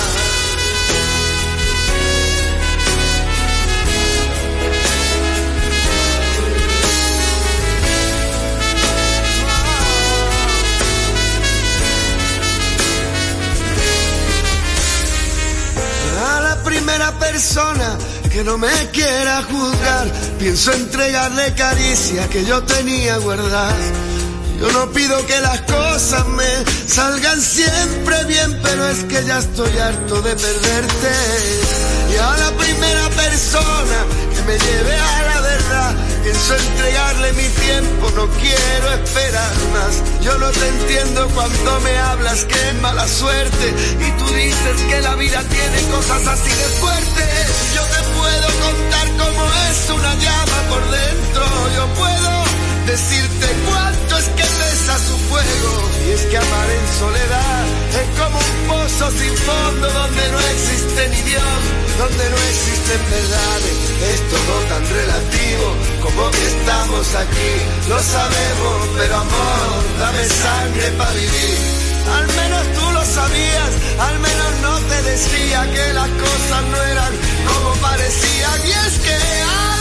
La 16.44 16.64
primera 16.64 17.12
persona 17.18 17.98
que 18.32 18.44
no 18.44 18.58
me 18.58 18.72
quiera 18.92 19.44
juzgar, 19.44 20.08
pienso 20.40 20.72
entregarle 20.74 21.54
caricia 21.54 22.28
que 22.30 22.46
yo 22.46 22.64
tenía 22.64 23.18
guardada. 23.18 23.76
Yo 24.60 24.72
no 24.72 24.92
pido 24.92 25.26
que 25.26 25.40
las 25.42 25.62
cosas 25.62 26.28
me 26.28 26.88
salgan 26.88 27.42
siempre 27.42 28.24
bien, 28.26 28.60
pero 28.62 28.88
es 28.90 29.04
que 29.06 29.26
ya 29.26 29.40
estoy 29.40 29.76
harto 29.80 30.22
de 30.22 30.36
perderte. 30.36 31.12
Y 32.14 32.18
a 32.18 32.38
la 32.38 32.52
primera 32.58 33.10
persona 33.10 34.06
que 34.36 34.42
me 34.44 34.58
lleve 34.60 34.96
a 34.96 35.24
la 35.24 35.42
verdad, 35.42 35.96
pienso 36.24 36.56
entregarle 36.56 37.34
mi 37.34 37.48
tiempo, 37.48 38.12
no 38.16 38.28
quiero 38.28 38.94
esperar 38.94 39.56
más. 39.74 40.04
Yo 40.22 40.38
no 40.38 40.50
te 40.52 40.68
entiendo 40.68 41.28
cuando 41.34 41.80
me 41.82 41.98
hablas 41.98 42.46
que 42.46 42.70
es 42.70 42.76
mala 42.82 43.08
suerte 43.08 43.74
y 44.00 44.12
tú 44.20 44.26
dices 44.34 44.82
que 44.90 45.02
la 45.02 45.16
vida 45.16 45.44
tiene 45.44 45.82
cosas 45.92 46.28
así 46.28 46.50
de 46.50 46.68
fuertes. 46.80 47.48
Yo 47.76 47.84
te 47.84 48.02
puedo 48.18 48.48
contar 48.66 49.08
cómo 49.18 49.46
es 49.70 49.90
una 49.90 50.16
llama 50.16 50.60
por 50.70 50.92
dentro, 50.92 51.44
yo 51.76 51.88
puedo 51.96 52.41
decirte 52.86 53.48
cuánto 53.68 54.18
es 54.18 54.26
que 54.30 54.44
pesa 54.44 54.98
su 54.98 55.18
fuego. 55.30 55.72
Y 56.08 56.12
es 56.12 56.22
que 56.26 56.38
amar 56.38 56.70
en 56.70 56.88
soledad 57.00 57.66
es 58.02 58.20
como 58.20 58.38
un 58.38 58.68
pozo 58.68 59.12
sin 59.12 59.36
fondo 59.38 59.88
donde 59.92 60.32
no 60.32 60.40
existe 60.40 61.10
ni 61.10 61.22
Dios, 61.22 61.62
donde 61.98 62.30
no 62.30 62.38
existen 62.52 63.02
verdades. 63.10 63.78
Es 64.14 64.20
todo 64.30 64.54
tan 64.70 64.84
relativo 64.90 65.68
como 66.02 66.32
que 66.32 66.48
estamos 66.48 67.16
aquí. 67.16 67.54
Lo 67.90 68.00
sabemos, 68.02 68.78
pero 68.98 69.16
amor, 69.16 69.82
dame 70.00 70.26
sangre 70.26 70.92
para 70.98 71.12
vivir. 71.12 71.92
Al 72.18 72.28
menos 72.28 72.64
tú 72.74 72.92
lo 72.92 73.06
sabías, 73.06 73.72
al 74.00 74.20
menos 74.20 74.52
no 74.62 74.80
te 74.80 75.02
decía 75.04 75.70
que 75.72 75.94
las 75.94 76.10
cosas 76.10 76.64
no 76.72 76.84
eran 76.84 77.14
como 77.48 77.76
parecían. 77.76 78.60
Y 78.66 78.72
es 78.72 79.00
que 79.00 79.18
a 79.44 79.81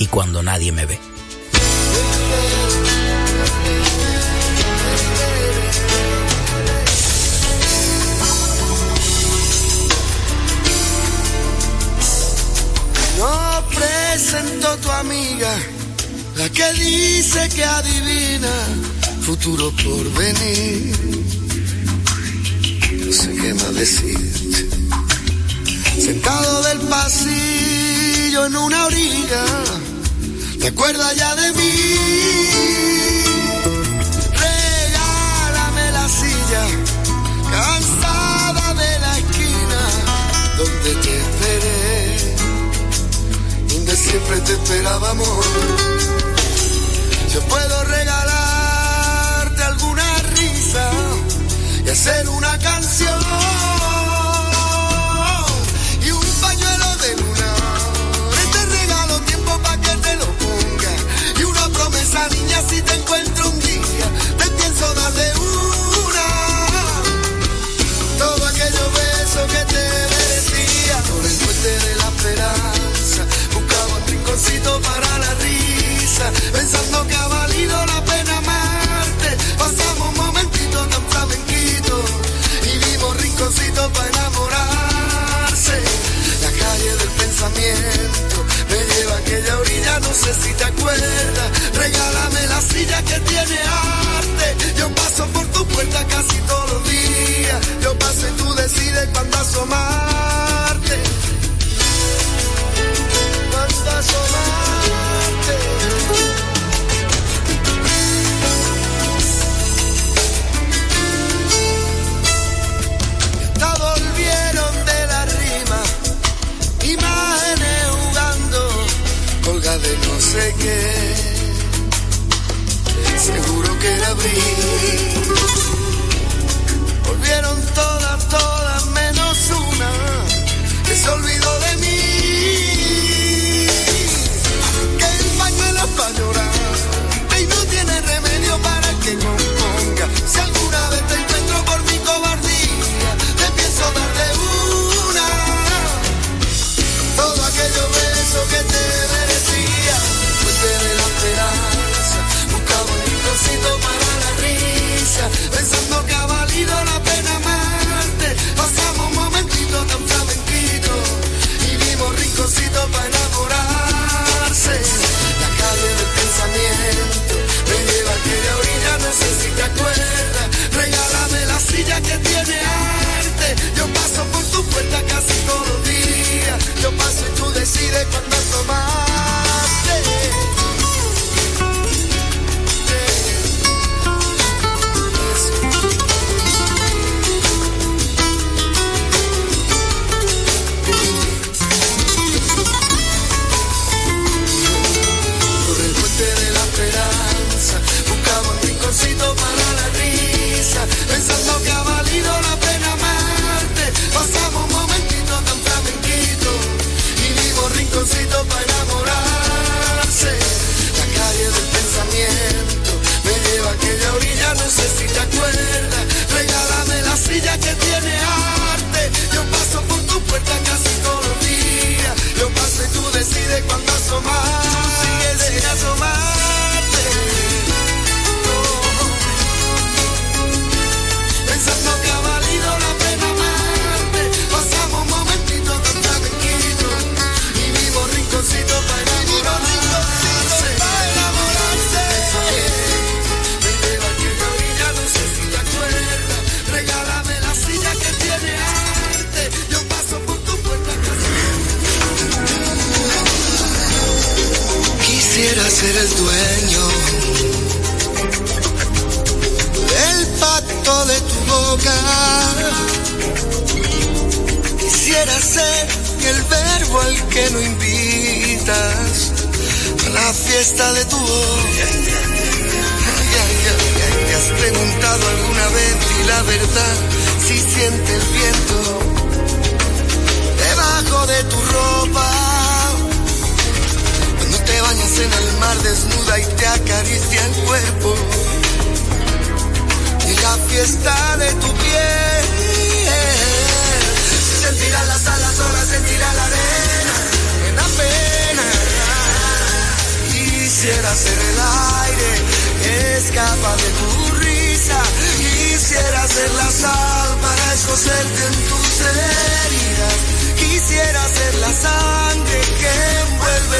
y 0.00 0.06
cuando 0.06 0.42
nadie 0.42 0.72
me 0.72 0.86
ve. 0.86 0.98
No 13.18 13.68
presento 13.68 14.76
tu 14.78 14.90
amiga, 14.90 15.54
la 16.36 16.48
que 16.48 16.72
dice 16.72 17.48
que 17.54 17.62
adivina 17.62 18.54
futuro 19.20 19.70
por 19.84 20.12
venir. 20.14 20.96
No 23.04 23.12
sé 23.12 23.34
qué 23.34 23.52
más 23.52 23.74
decirte. 23.74 24.66
Sentado 26.00 26.62
del 26.62 26.78
pasillo 26.88 28.46
en 28.46 28.56
una 28.56 28.86
orilla 28.86 29.44
¿Te 30.60 30.66
acuerdas 30.66 31.16
ya 31.16 31.34
de 31.36 31.52
mí? 31.54 31.72
Regálame 34.34 35.92
la 35.92 36.06
silla, 36.06 36.64
cansada 37.50 38.74
de 38.74 38.98
la 38.98 39.18
esquina, 39.18 39.80
donde 40.58 40.94
te 40.96 41.20
esperé, 41.22 42.34
donde 43.68 43.96
siempre 43.96 44.40
te 44.40 44.52
esperábamos. 44.52 45.46
Yo 47.32 47.40
puedo 47.48 47.84
regalarte 47.84 49.62
alguna 49.62 50.18
risa 50.36 50.90
y 51.86 51.88
hacer 51.88 52.28
una 52.28 52.58
canción 52.58 53.79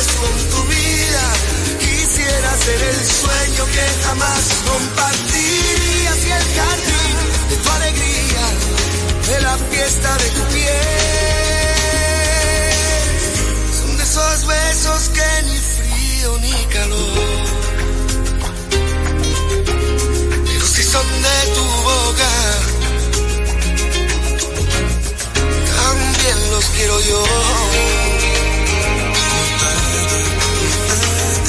con 0.07 0.35
tu 0.51 0.63
vida. 0.69 1.33
Quisiera 1.79 2.57
ser 2.57 2.83
el 2.83 3.07
sueño 3.07 3.65
que 3.67 3.87
jamás 4.05 4.45
compartirías 4.67 6.19
y 6.27 6.31
el 6.31 6.45
jardín 6.57 7.17
de 7.51 7.57
tu 7.57 7.71
alegría, 7.71 8.45
de 9.29 9.41
la 9.43 9.59
fiesta 9.59 10.17
de 10.17 10.31
tu 10.31 10.43
piel. 10.55 10.71
Son 13.79 13.97
de 13.99 14.03
esos 14.03 14.47
besos 14.47 15.09
que 15.11 15.43
ni 15.49 15.59
frío 15.59 16.39
ni 16.41 16.65
calor. 16.75 17.47
Pero 20.47 20.67
si 20.67 20.83
son 20.83 21.07
de 21.27 21.39
tu 21.55 21.65
boca, 21.91 22.33
también 25.77 26.51
los 26.53 26.65
quiero 26.65 27.01
yo. 27.01 28.30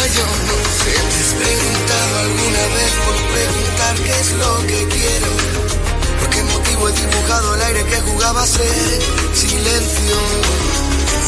Ay, 0.00 0.10
yo 0.16 0.26
no 0.48 0.56
sé, 0.78 0.94
te 1.10 1.18
has 1.22 1.32
preguntado 1.42 2.18
alguna 2.26 2.62
vez 2.76 2.92
por 3.04 3.16
preguntar 3.34 3.94
qué 4.04 4.14
es 4.20 4.30
lo 4.42 4.66
que 4.66 4.80
quiero. 4.96 5.30
¿Por 6.20 6.28
qué 6.30 6.42
motivo 6.42 6.88
he 6.88 6.92
dibujado 6.92 7.54
el 7.54 7.62
aire 7.62 7.84
que 7.84 8.00
jugaba 8.00 8.42
a 8.42 8.46
ser 8.46 8.98
silencio? 9.34 10.16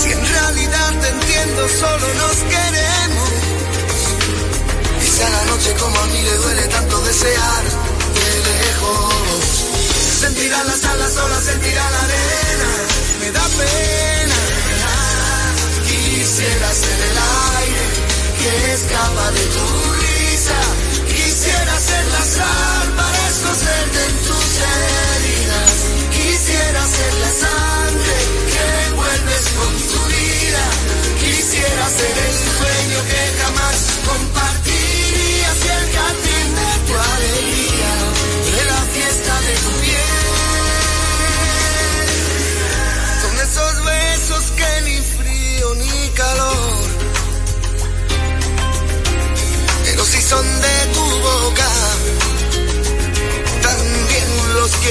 Si 0.03 0.13
en 0.13 0.27
realidad 0.27 0.91
te 1.01 1.09
entiendo, 1.09 1.69
solo 1.81 2.07
nos 2.15 2.37
queremos. 2.53 3.33
A 5.23 5.31
la 5.31 5.45
noche 5.45 5.73
como 5.79 5.97
a 5.97 6.07
mí 6.07 6.21
le 6.21 6.35
duele 6.35 6.67
tanto 6.67 7.01
desear 7.03 7.63
de 7.63 8.27
lejos. 8.51 9.15
Sentirá 10.21 10.65
las 10.65 10.85
alas 10.85 11.13
solas, 11.13 11.45
sentirá 11.45 11.91
la 11.91 12.01
arena, 12.01 12.71
me 13.21 13.31
da 13.31 13.45
pena. 13.61 14.41
Quisiera 15.87 16.73
ser 16.75 17.01
el 17.09 17.19
aire 17.19 17.92
que 18.43 18.73
escapa 18.75 19.31
de 19.31 19.45
tu 19.55 19.67
risa. 20.03 20.61
Quisiera 21.07 21.75
ser 21.89 22.05
la 22.17 22.25
sal 22.37 22.87
para 22.99 23.19
escocerte 23.33 23.99
en 24.09 24.15
tus 24.27 24.51
heridas. 24.73 25.75
Quisiera 26.17 26.83
ser 26.97 27.13
la 27.25 27.31
sangre 27.45 28.17
que 28.53 28.65
envuelves 28.89 29.45
con 29.59 29.73
tu 29.91 30.01
vida. 30.17 30.65
Quisiera 31.23 31.85
ser 31.99 32.15
el 32.29 32.35
sueño 32.49 32.99
que 33.11 33.23
jamás 33.41 33.79
compartirías 34.11 35.59
y 35.67 35.71
el 35.79 35.87
jardín 35.97 36.49
de 36.59 36.71
tu 36.87 36.95
alegría, 37.15 37.93
de 38.57 38.63
la 38.71 38.81
fiesta 38.95 39.35
de 39.47 39.55
tu 39.65 39.71
piel. 39.83 39.92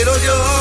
Quiero 0.03 0.17
yo. 0.17 0.61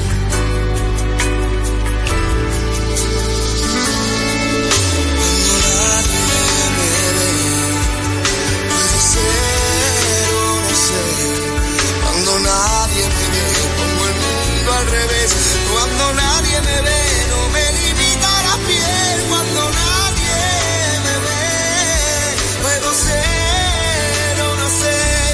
cuando 16.01 16.21
nadie 16.21 16.61
me 16.61 16.81
ve, 16.81 17.03
no 17.29 17.49
me 17.49 17.65
limita 17.79 18.31
la 18.47 18.55
piel, 18.67 19.17
cuando 19.29 19.61
nadie 19.81 20.39
me 21.05 21.15
ve, 21.25 21.43
puedo 22.63 22.89
ser 23.05 24.41
o 24.41 24.55
no 24.55 24.67
ser, 24.81 25.33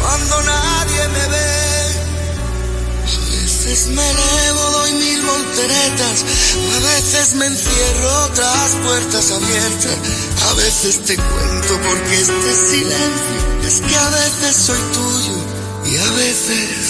cuando 0.00 0.42
nadie 0.42 1.08
me 1.08 1.24
ve. 1.34 1.50
A 3.06 3.18
veces 3.34 3.88
me 3.88 4.10
elevo, 4.10 4.70
doy 4.70 4.92
mil 4.92 5.22
volteretas, 5.22 6.24
a 6.76 6.80
veces 6.94 7.34
me 7.34 7.46
encierro 7.46 8.28
tras 8.34 8.70
puertas 8.84 9.30
abiertas, 9.32 9.96
a 10.48 10.54
veces 10.54 11.04
te 11.04 11.16
cuento 11.16 11.80
porque 11.88 12.20
este 12.20 12.54
silencio 12.70 13.36
es 13.66 13.80
que 13.80 13.96
a 13.96 14.08
veces 14.10 14.56
soy 14.56 14.80
tuyo 14.92 15.38
y 15.86 15.96
a 15.96 16.10
veces 16.12 16.81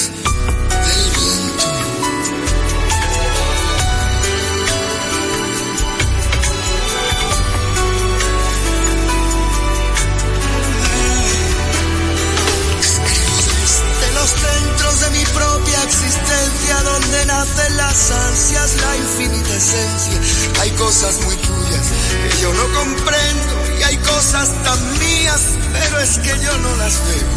donde 17.13 17.27
nacen 17.27 17.77
las 17.77 18.11
ansias, 18.11 18.77
la 18.81 18.97
infinita 18.97 19.57
esencia. 19.57 20.21
Hay 20.61 20.71
cosas 20.73 21.21
muy 21.25 21.37
tuyas 21.37 21.87
que 22.23 22.41
yo 22.41 22.55
no 22.55 22.65
comprendo 22.73 23.79
y 23.79 23.83
hay 23.83 23.97
cosas 23.99 24.51
tan 24.65 24.99
mías, 24.99 25.41
pero 25.73 26.01
es 26.01 26.19
que 26.19 26.29
yo 26.43 26.59
no 26.59 26.77
las 26.77 26.95
veo. 27.07 27.29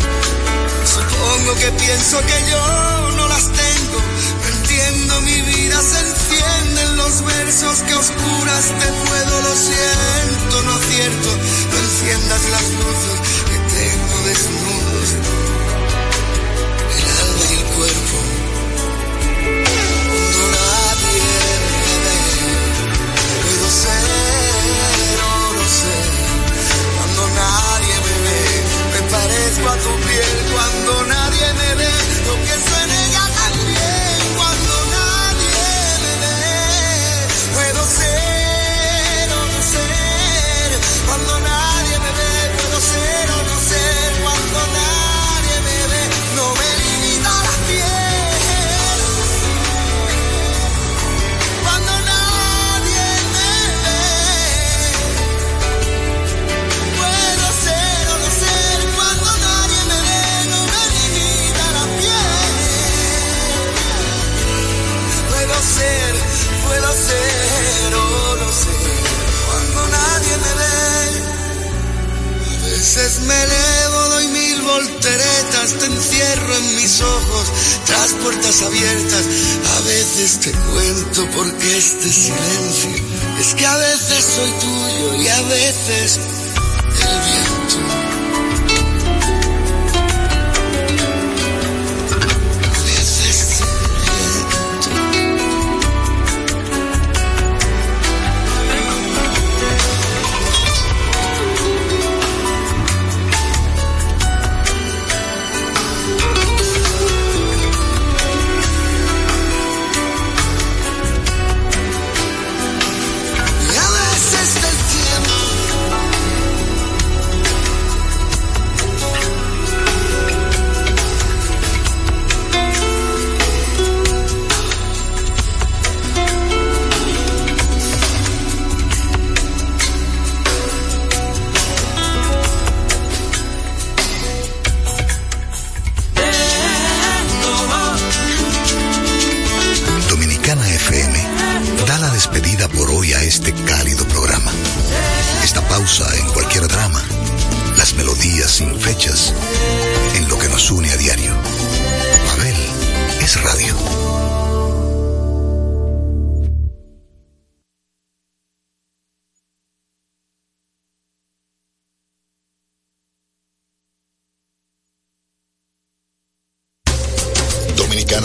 Supongo 0.86 1.56
que 1.56 1.72
pienso 1.72 2.20
que 2.22 2.52
yo 2.52 3.12
no 3.18 3.28
las 3.28 3.44
tengo. 3.44 4.00
No 4.42 4.48
entiendo 4.56 5.22
mi 5.22 5.42
vida, 5.42 5.82
se 5.82 6.00
encienden 6.00 6.96
los 6.98 7.26
versos 7.26 7.80
que 7.82 7.96
oscuras 7.96 8.66
te 8.80 8.88
puedo, 8.88 9.42
lo 9.42 9.56
siento, 9.56 10.64
no 10.64 10.74
acierto. 10.74 11.30
No 11.72 11.78
enciendas 11.80 12.42
las 12.50 12.64
luces 12.80 13.18
que 13.50 13.58
tengo 13.76 14.22
desnudos. 14.26 15.55
responsible. 29.58 29.95
Abiertas. 78.62 79.26
A 79.78 79.80
veces 79.82 80.40
te 80.40 80.52
cuento 80.52 81.28
porque 81.36 81.78
este 81.78 82.10
silencio 82.10 82.90
es 83.40 83.54
que 83.56 83.66
a 83.66 83.78
veces 83.78 84.24
soy 84.24 84.52
tuyo 84.60 85.24
y 85.24 85.28
a 85.28 85.42
veces 85.44 86.20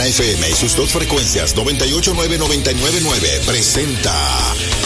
FM 0.06 0.48
y 0.48 0.54
sus 0.54 0.76
dos 0.76 0.90
frecuencias 0.90 1.54
989-999 1.56 3.44
presenta 3.46 4.12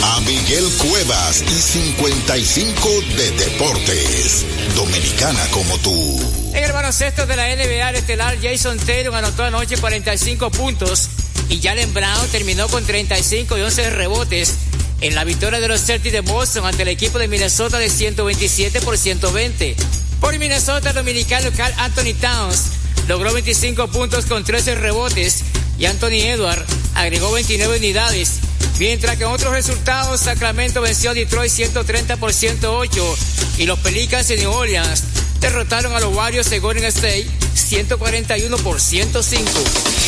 a 0.02 0.20
Miguel 0.20 0.64
Cuevas 0.78 1.42
y 1.42 1.60
55 1.60 2.88
de 3.16 3.30
Deportes. 3.32 4.44
Dominicana 4.74 5.46
como 5.50 5.78
tú. 5.78 6.20
En 6.52 6.64
el 6.64 6.72
baloncesto 6.72 7.26
de 7.26 7.36
la 7.36 7.54
NBA 7.54 7.90
el 7.90 7.96
estelar 7.96 8.38
Jason 8.42 8.78
Tatum 8.78 9.14
anotó 9.14 9.44
anoche 9.44 9.76
45 9.76 10.50
puntos 10.50 11.08
y 11.48 11.60
Jalen 11.60 11.92
Brown 11.92 12.28
terminó 12.32 12.68
con 12.68 12.84
35 12.84 13.58
y 13.58 13.60
11 13.60 13.90
rebotes 13.90 14.54
en 15.00 15.14
la 15.14 15.24
victoria 15.24 15.60
de 15.60 15.68
los 15.68 15.84
Celtics 15.84 16.12
de 16.12 16.20
Boston 16.20 16.66
ante 16.66 16.82
el 16.82 16.88
equipo 16.88 17.18
de 17.18 17.28
Minnesota 17.28 17.78
de 17.78 17.90
127 17.90 18.80
por 18.80 18.96
120. 18.96 19.76
Por 20.20 20.38
Minnesota, 20.38 20.90
el 20.90 20.94
dominicano 20.94 21.50
Carl 21.56 21.74
Anthony 21.78 22.14
Towns 22.20 22.83
logró 23.08 23.32
25 23.32 23.88
puntos 23.88 24.26
con 24.26 24.44
13 24.44 24.74
rebotes 24.76 25.44
y 25.78 25.86
Anthony 25.86 26.22
Edward 26.22 26.64
agregó 26.94 27.32
29 27.32 27.78
unidades. 27.78 28.40
Mientras 28.78 29.16
que 29.16 29.24
en 29.24 29.30
otros 29.30 29.52
resultados, 29.52 30.20
Sacramento 30.20 30.80
venció 30.80 31.10
a 31.10 31.14
Detroit 31.14 31.50
130 31.50 32.16
por 32.16 32.32
108 32.32 33.16
y 33.58 33.66
los 33.66 33.78
Pelicans 33.78 34.28
de 34.28 34.38
New 34.38 34.50
Orleans 34.50 35.02
derrotaron 35.40 35.94
a 35.94 36.00
los 36.00 36.14
Warriors 36.14 36.50
de 36.50 36.58
Golden 36.58 36.84
State 36.84 37.26
141 37.54 38.56
por 38.58 38.80
105. 38.80 39.50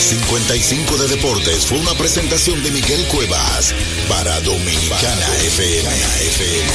55 0.08 0.96
de 0.98 1.08
Deportes 1.08 1.66
fue 1.66 1.78
una 1.78 1.94
presentación 1.94 2.62
de 2.62 2.70
Miguel 2.70 3.06
Cuevas 3.08 3.74
para 4.08 4.40
Dominicana 4.40 5.26
FM. 5.44 5.88
FM. 6.28 6.70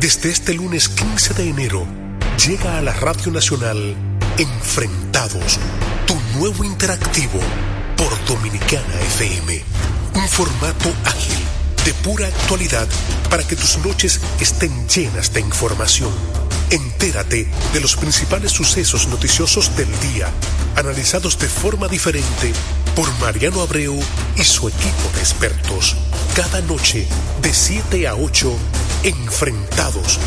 Desde 0.00 0.30
este 0.30 0.54
lunes 0.54 0.88
15 0.88 1.34
de 1.34 1.48
enero, 1.48 1.99
llega 2.46 2.78
a 2.78 2.80
la 2.80 2.92
Radio 2.94 3.30
Nacional 3.32 3.94
Enfrentados, 4.38 5.58
tu 6.06 6.14
nuevo 6.38 6.64
interactivo 6.64 7.38
por 7.96 8.24
Dominicana 8.24 8.94
FM. 9.08 9.62
Un 10.14 10.28
formato 10.28 10.90
ágil, 11.04 11.36
de 11.84 11.92
pura 11.94 12.28
actualidad, 12.28 12.88
para 13.28 13.46
que 13.46 13.56
tus 13.56 13.76
noches 13.84 14.20
estén 14.40 14.88
llenas 14.88 15.34
de 15.34 15.40
información. 15.40 16.10
Entérate 16.70 17.46
de 17.74 17.80
los 17.80 17.96
principales 17.96 18.52
sucesos 18.52 19.08
noticiosos 19.08 19.76
del 19.76 19.88
día, 20.00 20.30
analizados 20.76 21.38
de 21.38 21.48
forma 21.48 21.88
diferente 21.88 22.52
por 22.96 23.12
Mariano 23.18 23.60
Abreu 23.60 24.00
y 24.36 24.44
su 24.44 24.68
equipo 24.68 25.10
de 25.14 25.20
expertos. 25.20 25.94
Cada 26.34 26.62
noche, 26.62 27.06
de 27.42 27.52
7 27.52 28.08
a 28.08 28.14
8, 28.14 28.56
Enfrentados, 29.02 30.18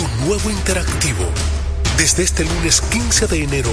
tu 0.00 0.24
nuevo 0.24 0.50
interactivo. 0.50 1.28
Desde 1.98 2.22
este 2.22 2.44
lunes 2.44 2.80
15 2.80 3.26
de 3.26 3.44
enero 3.44 3.70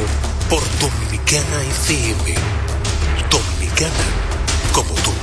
por 0.49 0.61
Dominicana 0.79 1.63
FM. 1.85 2.35
Dominicana 3.31 3.93
como 4.73 4.93
tú. 4.95 5.13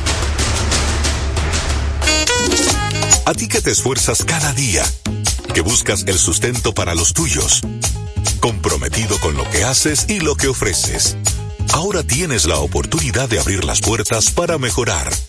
A 3.26 3.34
ti 3.34 3.48
que 3.48 3.61
te 3.61 3.70
esfuerzas 3.70 4.24
cada 4.24 4.52
día, 4.55 4.84
que 5.52 5.61
buscas 5.61 6.05
el 6.07 6.18
sustento 6.18 6.72
para 6.72 6.94
los 6.94 7.12
tuyos, 7.12 7.61
comprometido 8.40 9.18
con 9.20 9.36
lo 9.36 9.48
que 9.50 9.64
haces 9.64 10.07
y 10.09 10.20
lo 10.20 10.36
que 10.36 10.48
ofreces. 10.48 11.16
Ahora 11.72 12.02
tienes 12.02 12.46
la 12.46 12.59
oportunidad 12.59 13.28
de 13.28 13.40
abrir 13.40 13.64
las 13.64 13.80
puertas 13.80 14.30
para 14.30 14.59
mejorar, 14.59 15.12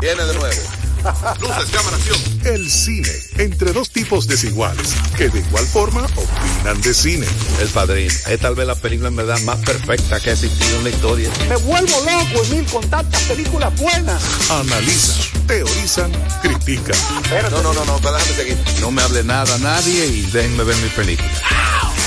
Viene 0.00 0.24
de 0.24 0.34
nuevo. 0.34 0.62
Luces, 1.40 1.70
cámara, 1.72 1.96
acción. 1.96 2.18
El 2.44 2.70
cine, 2.70 3.08
entre 3.38 3.72
dos 3.72 3.90
tipos 3.90 4.28
desiguales, 4.28 4.94
que 5.16 5.28
de 5.28 5.40
igual 5.40 5.66
forma 5.66 6.04
opinan 6.04 6.80
de 6.82 6.94
cine. 6.94 7.26
El 7.60 7.68
Padrino, 7.68 8.12
es 8.28 8.40
tal 8.40 8.54
vez 8.54 8.66
la 8.66 8.76
película 8.76 9.08
en 9.08 9.16
verdad 9.16 9.40
más 9.40 9.58
perfecta 9.58 10.20
que 10.20 10.30
ha 10.30 10.32
existido 10.34 10.76
en 10.76 10.84
la 10.84 10.90
historia. 10.90 11.30
Me 11.48 11.56
vuelvo 11.56 11.96
loco, 12.00 12.44
Emil, 12.44 12.64
con 12.66 12.88
tantas 12.88 13.22
películas 13.22 13.74
buenas. 13.76 14.22
Analizan, 14.50 15.46
teorizan, 15.46 16.12
critican. 16.42 16.96
No, 17.50 17.62
no, 17.62 17.72
no, 17.72 17.84
no, 17.84 17.98
déjame 17.98 18.34
seguir. 18.36 18.58
No 18.80 18.92
me 18.92 19.02
hable 19.02 19.24
nada 19.24 19.54
a 19.54 19.58
nadie 19.58 20.06
y 20.06 20.22
déjenme 20.30 20.62
ver 20.62 20.76
mi 20.76 20.88
película. 20.90 21.28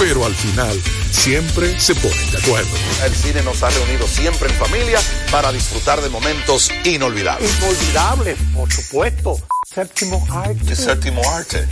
Pero 0.01 0.25
al 0.25 0.33
final, 0.33 0.81
siempre 1.11 1.79
se 1.79 1.93
ponen 1.93 2.31
de 2.31 2.37
acuerdo. 2.39 2.71
El 3.05 3.13
cine 3.13 3.43
nos 3.43 3.61
ha 3.61 3.69
reunido 3.69 4.07
siempre 4.07 4.49
en 4.49 4.55
familia 4.55 4.99
para 5.29 5.51
disfrutar 5.51 6.01
de 6.01 6.09
momentos 6.09 6.71
inolvidables. 6.83 7.47
Inolvidable, 7.59 8.35
por 8.51 8.73
supuesto. 8.73 9.37
Séptimo 9.71 10.27
arte. 10.31 10.75
Séptimo 10.75 11.21
arte. 11.29 11.67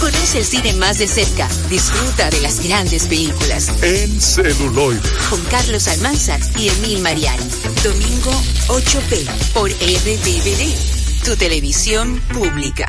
Conoce 0.00 0.38
el 0.38 0.44
cine 0.44 0.72
más 0.72 0.98
de 0.98 1.06
cerca. 1.06 1.48
Disfruta 1.70 2.28
de 2.28 2.40
las 2.40 2.60
grandes 2.66 3.04
películas. 3.04 3.68
En 3.80 4.20
celuloide. 4.20 5.00
Con 5.30 5.40
Carlos 5.44 5.86
Almanzar 5.86 6.40
y 6.56 6.70
Emil 6.70 7.02
Mariani. 7.02 7.48
Domingo 7.84 8.32
8P 8.66 9.52
por 9.54 9.70
RTVD. 9.70 11.24
Tu 11.24 11.36
televisión 11.36 12.20
pública. 12.32 12.88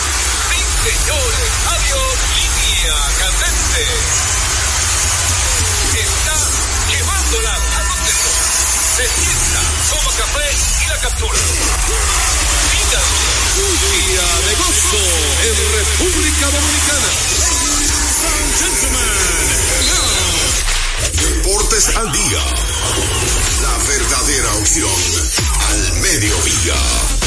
Sí, 0.83 0.89
señores, 0.89 1.51
adiós, 1.67 2.13
línea 2.35 2.97
candente. 3.19 3.83
Está 5.93 6.37
llevándola 6.89 7.53
a 7.53 7.57
no. 7.59 8.17
Se 8.97 9.05
sienta, 9.05 9.61
toma 9.89 10.11
café 10.17 10.47
y 10.83 10.85
la 10.89 10.97
captura. 10.97 11.39
Fíjate, 12.71 13.15
un 13.61 13.73
día 13.77 14.25
de 14.47 14.53
gozo 14.55 15.03
en 15.45 15.55
República 15.77 16.45
Dominicana. 16.49 17.09
Gentlemen, 18.57 19.51
Deportes 21.13 21.85
al 21.95 22.11
día. 22.11 22.43
La 23.61 23.77
verdadera 23.85 24.55
opción 24.55 24.99
al 25.69 25.93
mediodía. 26.01 27.20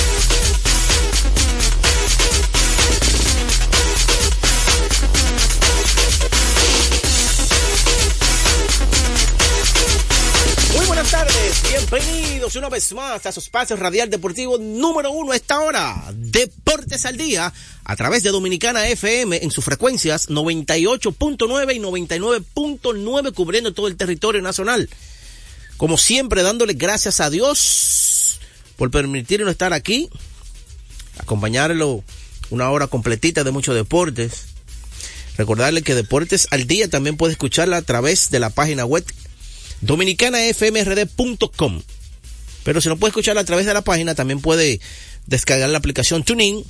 Bienvenidos 11.90 12.56
una 12.56 12.68
vez 12.68 12.92
más 12.94 13.26
a 13.26 13.32
su 13.32 13.40
espacio 13.40 13.76
radial 13.76 14.08
deportivo 14.08 14.58
número 14.58 15.10
uno 15.10 15.32
a 15.32 15.36
esta 15.36 15.60
hora. 15.60 16.02
Deportes 16.14 17.04
al 17.04 17.16
día 17.16 17.52
a 17.84 17.96
través 17.96 18.22
de 18.22 18.30
Dominicana 18.30 18.88
FM 18.88 19.42
en 19.42 19.50
sus 19.50 19.64
frecuencias 19.64 20.30
98.9 20.30 21.74
y 21.74 21.78
99.9 21.80 23.34
cubriendo 23.34 23.74
todo 23.74 23.88
el 23.88 23.96
territorio 23.96 24.40
nacional. 24.40 24.88
Como 25.76 25.98
siempre, 25.98 26.42
dándole 26.42 26.72
gracias 26.72 27.20
a 27.20 27.28
Dios 27.28 28.40
por 28.76 28.90
permitirnos 28.90 29.50
estar 29.50 29.72
aquí, 29.72 30.08
acompañarlo 31.18 32.02
una 32.50 32.70
hora 32.70 32.86
completita 32.86 33.44
de 33.44 33.50
muchos 33.50 33.74
deportes. 33.74 34.46
Recordarle 35.36 35.82
que 35.82 35.96
Deportes 35.96 36.46
al 36.50 36.66
Día 36.66 36.88
también 36.88 37.16
puede 37.16 37.32
escucharla 37.32 37.78
a 37.78 37.82
través 37.82 38.30
de 38.30 38.38
la 38.38 38.50
página 38.50 38.84
web 38.84 39.04
dominicanafmrd.com. 39.84 41.82
Pero 42.64 42.80
si 42.80 42.88
no 42.88 42.96
puede 42.96 43.10
escucharla 43.10 43.42
a 43.42 43.44
través 43.44 43.66
de 43.66 43.74
la 43.74 43.82
página, 43.82 44.14
también 44.14 44.40
puede 44.40 44.80
descargar 45.26 45.68
la 45.68 45.78
aplicación 45.78 46.24
TuneIn. 46.24 46.64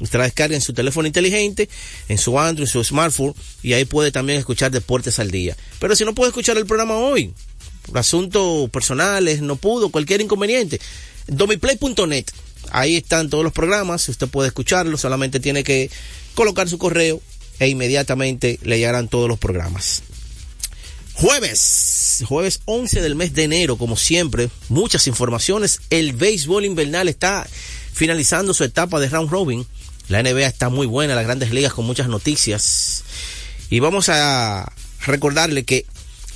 Usted 0.00 0.18
la 0.18 0.26
descarga 0.26 0.54
en 0.54 0.60
su 0.60 0.74
teléfono 0.74 1.08
inteligente, 1.08 1.68
en 2.08 2.18
su 2.18 2.38
Android, 2.38 2.68
en 2.68 2.72
su 2.72 2.84
smartphone, 2.84 3.34
y 3.64 3.72
ahí 3.72 3.84
puede 3.84 4.12
también 4.12 4.38
escuchar 4.38 4.70
Deportes 4.70 5.18
al 5.18 5.32
Día. 5.32 5.56
Pero 5.80 5.96
si 5.96 6.04
no 6.04 6.14
puede 6.14 6.28
escuchar 6.28 6.56
el 6.56 6.66
programa 6.66 6.94
hoy, 6.94 7.32
por 7.84 7.98
asuntos 7.98 8.70
personales, 8.70 9.42
no 9.42 9.56
pudo, 9.56 9.88
cualquier 9.88 10.20
inconveniente, 10.20 10.80
domiplay.net. 11.26 12.26
Ahí 12.70 12.96
están 12.96 13.28
todos 13.28 13.42
los 13.42 13.52
programas, 13.52 14.08
usted 14.08 14.28
puede 14.28 14.48
escucharlos, 14.48 15.00
solamente 15.00 15.40
tiene 15.40 15.64
que 15.64 15.90
colocar 16.34 16.68
su 16.68 16.78
correo 16.78 17.20
e 17.58 17.68
inmediatamente 17.68 18.60
le 18.62 18.78
llegarán 18.78 19.08
todos 19.08 19.28
los 19.28 19.38
programas. 19.38 20.02
Jueves, 21.20 22.22
jueves 22.28 22.60
11 22.66 23.02
del 23.02 23.16
mes 23.16 23.34
de 23.34 23.42
enero, 23.42 23.76
como 23.76 23.96
siempre, 23.96 24.50
muchas 24.68 25.08
informaciones. 25.08 25.80
El 25.90 26.12
béisbol 26.12 26.64
invernal 26.64 27.08
está 27.08 27.44
finalizando 27.92 28.54
su 28.54 28.62
etapa 28.62 29.00
de 29.00 29.08
round 29.08 29.28
robin. 29.28 29.66
La 30.08 30.22
NBA 30.22 30.46
está 30.46 30.68
muy 30.68 30.86
buena, 30.86 31.16
las 31.16 31.24
grandes 31.24 31.50
ligas 31.50 31.72
con 31.72 31.86
muchas 31.86 32.06
noticias. 32.06 33.02
Y 33.68 33.80
vamos 33.80 34.08
a 34.10 34.72
recordarle 35.06 35.64
que 35.64 35.86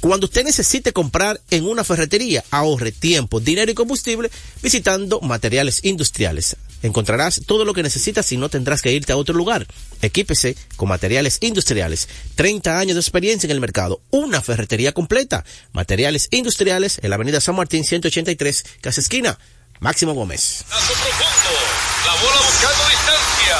cuando 0.00 0.26
usted 0.26 0.42
necesite 0.42 0.92
comprar 0.92 1.40
en 1.50 1.64
una 1.64 1.84
ferretería, 1.84 2.42
ahorre 2.50 2.90
tiempo, 2.90 3.38
dinero 3.38 3.70
y 3.70 3.74
combustible 3.74 4.32
visitando 4.64 5.20
materiales 5.20 5.78
industriales. 5.84 6.56
Encontrarás 6.82 7.42
todo 7.46 7.64
lo 7.64 7.74
que 7.74 7.82
necesitas 7.82 8.30
y 8.32 8.36
no 8.36 8.48
tendrás 8.48 8.82
que 8.82 8.92
irte 8.92 9.12
a 9.12 9.16
otro 9.16 9.34
lugar. 9.34 9.66
Equípese 10.00 10.56
con 10.76 10.88
materiales 10.88 11.38
industriales. 11.40 12.08
30 12.34 12.78
años 12.78 12.94
de 12.94 13.00
experiencia 13.00 13.46
en 13.46 13.52
el 13.52 13.60
mercado. 13.60 14.00
Una 14.10 14.40
ferretería 14.40 14.92
completa. 14.92 15.44
Materiales 15.72 16.28
industriales 16.30 16.98
en 17.02 17.10
la 17.10 17.16
avenida 17.16 17.40
San 17.40 17.56
Martín 17.56 17.84
183, 17.84 18.64
casa 18.80 19.00
esquina. 19.00 19.38
Máximo 19.80 20.12
Gómez. 20.12 20.64
Profundo, 20.68 21.58
la 22.06 22.14
bola 22.22 22.40
buscando 22.46 22.88
distancia. 22.88 23.56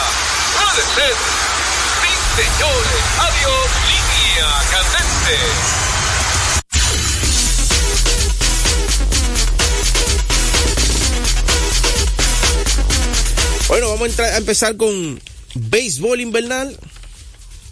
Puede 0.54 0.82
ser. 0.94 1.16
señores, 2.36 3.02
adiós, 3.18 3.70
línea 3.88 4.48
candente. 4.70 5.91
Bueno, 13.72 13.88
vamos 13.88 14.18
a, 14.18 14.36
empezar 14.36 14.76
con 14.76 15.18
béisbol 15.54 16.20
invernal. 16.20 16.78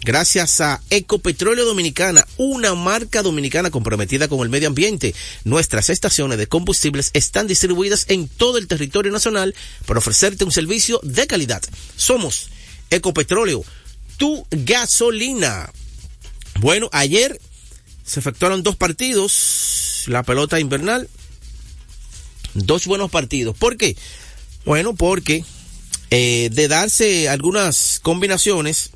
Gracias 0.03 0.59
a 0.59 0.81
Ecopetróleo 0.89 1.63
Dominicana, 1.63 2.25
una 2.37 2.73
marca 2.73 3.21
dominicana 3.21 3.69
comprometida 3.69 4.27
con 4.27 4.39
el 4.39 4.49
medio 4.49 4.67
ambiente. 4.67 5.13
Nuestras 5.43 5.91
estaciones 5.91 6.39
de 6.39 6.47
combustibles 6.47 7.11
están 7.13 7.45
distribuidas 7.45 8.05
en 8.07 8.27
todo 8.27 8.57
el 8.57 8.67
territorio 8.67 9.11
nacional 9.11 9.53
para 9.85 9.99
ofrecerte 9.99 10.43
un 10.43 10.51
servicio 10.51 10.99
de 11.03 11.27
calidad. 11.27 11.61
Somos 11.97 12.49
Ecopetróleo, 12.89 13.63
tu 14.17 14.47
gasolina. 14.49 15.71
Bueno, 16.61 16.89
ayer 16.93 17.39
se 18.03 18.21
efectuaron 18.21 18.63
dos 18.63 18.75
partidos, 18.75 20.05
la 20.07 20.23
pelota 20.23 20.59
invernal, 20.59 21.07
dos 22.55 22.87
buenos 22.87 23.11
partidos. 23.11 23.55
¿Por 23.55 23.77
qué? 23.77 23.95
Bueno, 24.65 24.95
porque 24.95 25.45
eh, 26.11 26.49
de 26.51 26.67
darse 26.67 27.29
algunas 27.29 27.99
combinaciones, 28.01 28.91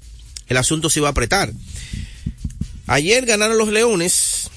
el 0.48 0.58
asunto 0.58 0.90
se 0.90 1.00
iba 1.00 1.08
a 1.08 1.12
apretar. 1.12 1.52
Ayer 2.88 3.26
ganaron 3.26 3.58
los 3.58 3.70
Leones 3.70 4.52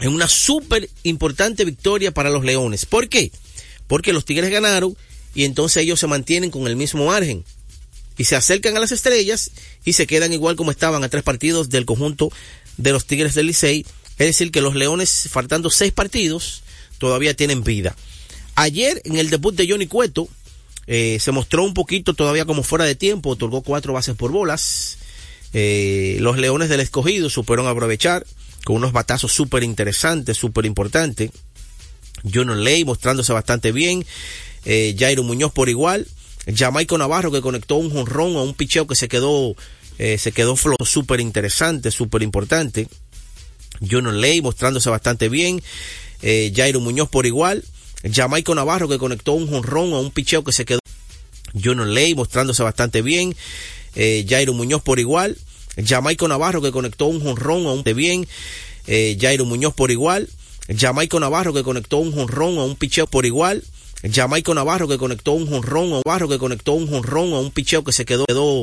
en 0.00 0.12
una 0.12 0.28
súper 0.28 0.88
importante 1.02 1.64
victoria 1.64 2.10
para 2.10 2.30
los 2.30 2.44
Leones. 2.44 2.86
¿Por 2.86 3.08
qué? 3.08 3.30
Porque 3.86 4.14
los 4.14 4.24
Tigres 4.24 4.50
ganaron 4.50 4.96
y 5.34 5.44
entonces 5.44 5.82
ellos 5.82 6.00
se 6.00 6.06
mantienen 6.06 6.50
con 6.50 6.66
el 6.66 6.74
mismo 6.74 7.06
margen 7.06 7.44
y 8.16 8.24
se 8.24 8.34
acercan 8.34 8.76
a 8.76 8.80
las 8.80 8.92
estrellas 8.92 9.50
y 9.84 9.92
se 9.92 10.06
quedan 10.06 10.32
igual 10.32 10.56
como 10.56 10.70
estaban 10.70 11.04
a 11.04 11.10
tres 11.10 11.22
partidos 11.22 11.68
del 11.68 11.84
conjunto 11.84 12.32
de 12.78 12.92
los 12.92 13.06
Tigres 13.06 13.34
del 13.34 13.46
Licey. 13.46 13.84
Es 14.18 14.26
decir, 14.26 14.50
que 14.50 14.62
los 14.62 14.74
Leones, 14.74 15.28
faltando 15.30 15.68
seis 15.68 15.92
partidos, 15.92 16.62
todavía 16.96 17.34
tienen 17.34 17.62
vida. 17.62 17.94
Ayer, 18.54 19.02
en 19.04 19.16
el 19.16 19.28
debut 19.28 19.54
de 19.54 19.68
Johnny 19.68 19.86
Cueto, 19.86 20.30
eh, 20.86 21.18
se 21.20 21.32
mostró 21.32 21.64
un 21.64 21.74
poquito 21.74 22.14
todavía 22.14 22.44
como 22.44 22.62
fuera 22.62 22.84
de 22.84 22.94
tiempo, 22.94 23.30
otorgó 23.30 23.62
cuatro 23.62 23.92
bases 23.92 24.14
por 24.14 24.30
bolas. 24.30 24.98
Eh, 25.52 26.18
los 26.20 26.38
Leones 26.38 26.68
del 26.68 26.80
Escogido 26.80 27.28
supieron 27.30 27.66
aprovechar 27.66 28.26
con 28.64 28.76
unos 28.76 28.92
batazos 28.92 29.32
súper 29.32 29.64
interesantes, 29.64 30.36
súper 30.36 30.66
importantes. 30.66 31.30
John 32.32 32.62
Ley 32.62 32.84
mostrándose 32.84 33.32
bastante 33.32 33.72
bien. 33.72 34.04
Eh, 34.64 34.94
Jairo 34.98 35.22
Muñoz 35.22 35.52
por 35.52 35.68
igual. 35.68 36.06
Jamaico 36.54 36.96
Navarro 36.98 37.32
que 37.32 37.40
conectó 37.40 37.76
un 37.76 37.90
jonrón 37.90 38.36
a 38.36 38.42
un 38.42 38.54
picheo 38.54 38.86
que 38.86 38.94
se 38.94 39.08
quedó, 39.08 39.56
se 39.98 40.30
quedó 40.30 40.56
súper 40.84 41.20
interesante, 41.20 41.90
súper 41.90 42.22
importante. 42.22 42.86
John 43.88 44.20
Ley 44.20 44.40
mostrándose 44.40 44.88
bastante 44.88 45.28
bien. 45.28 45.60
Jairo 46.22 46.78
Muñoz 46.80 47.08
por 47.08 47.26
igual. 47.26 47.64
Jamaico 48.12 48.54
Navarro 48.54 48.88
que 48.88 48.98
conectó 48.98 49.32
un 49.32 49.48
jonrón 49.48 49.92
a 49.92 49.98
un 49.98 50.10
picheo 50.10 50.44
que 50.44 50.52
se 50.52 50.64
quedó. 50.64 50.80
John 51.62 51.94
Ley 51.94 52.14
mostrándose 52.14 52.62
bastante 52.62 53.02
bien. 53.02 53.34
Eh, 53.94 54.26
Jairo 54.28 54.52
Muñoz 54.52 54.82
por 54.82 54.98
igual. 54.98 55.36
Jamaico 55.84 56.28
Navarro 56.28 56.62
que 56.62 56.72
conectó 56.72 57.06
un 57.06 57.20
jonrón 57.20 57.66
a 57.66 57.72
un 57.72 57.82
bien. 57.82 58.26
Eh, 58.86 59.16
Jairo 59.20 59.44
Muñoz 59.44 59.74
por 59.74 59.90
igual. 59.90 60.28
Jamaico 60.68 61.20
Navarro 61.20 61.52
que 61.52 61.62
conectó 61.62 61.98
un 61.98 62.12
jonrón 62.12 62.58
a 62.58 62.64
un 62.64 62.76
picheo 62.76 63.06
por 63.06 63.26
igual. 63.26 63.62
Jamaico 64.12 64.54
Navarro 64.54 64.88
que 64.88 64.98
conectó 64.98 65.32
un 65.32 65.46
jonrón 65.46 65.92
a 65.92 66.00
Navarro 66.04 66.28
que 66.28 66.38
conectó 66.38 66.72
un 66.72 66.88
jonrón 66.88 67.32
a 67.32 67.40
un 67.40 67.50
picheo 67.50 67.82
que 67.82 67.92
se 67.92 68.04
quedó 68.04 68.24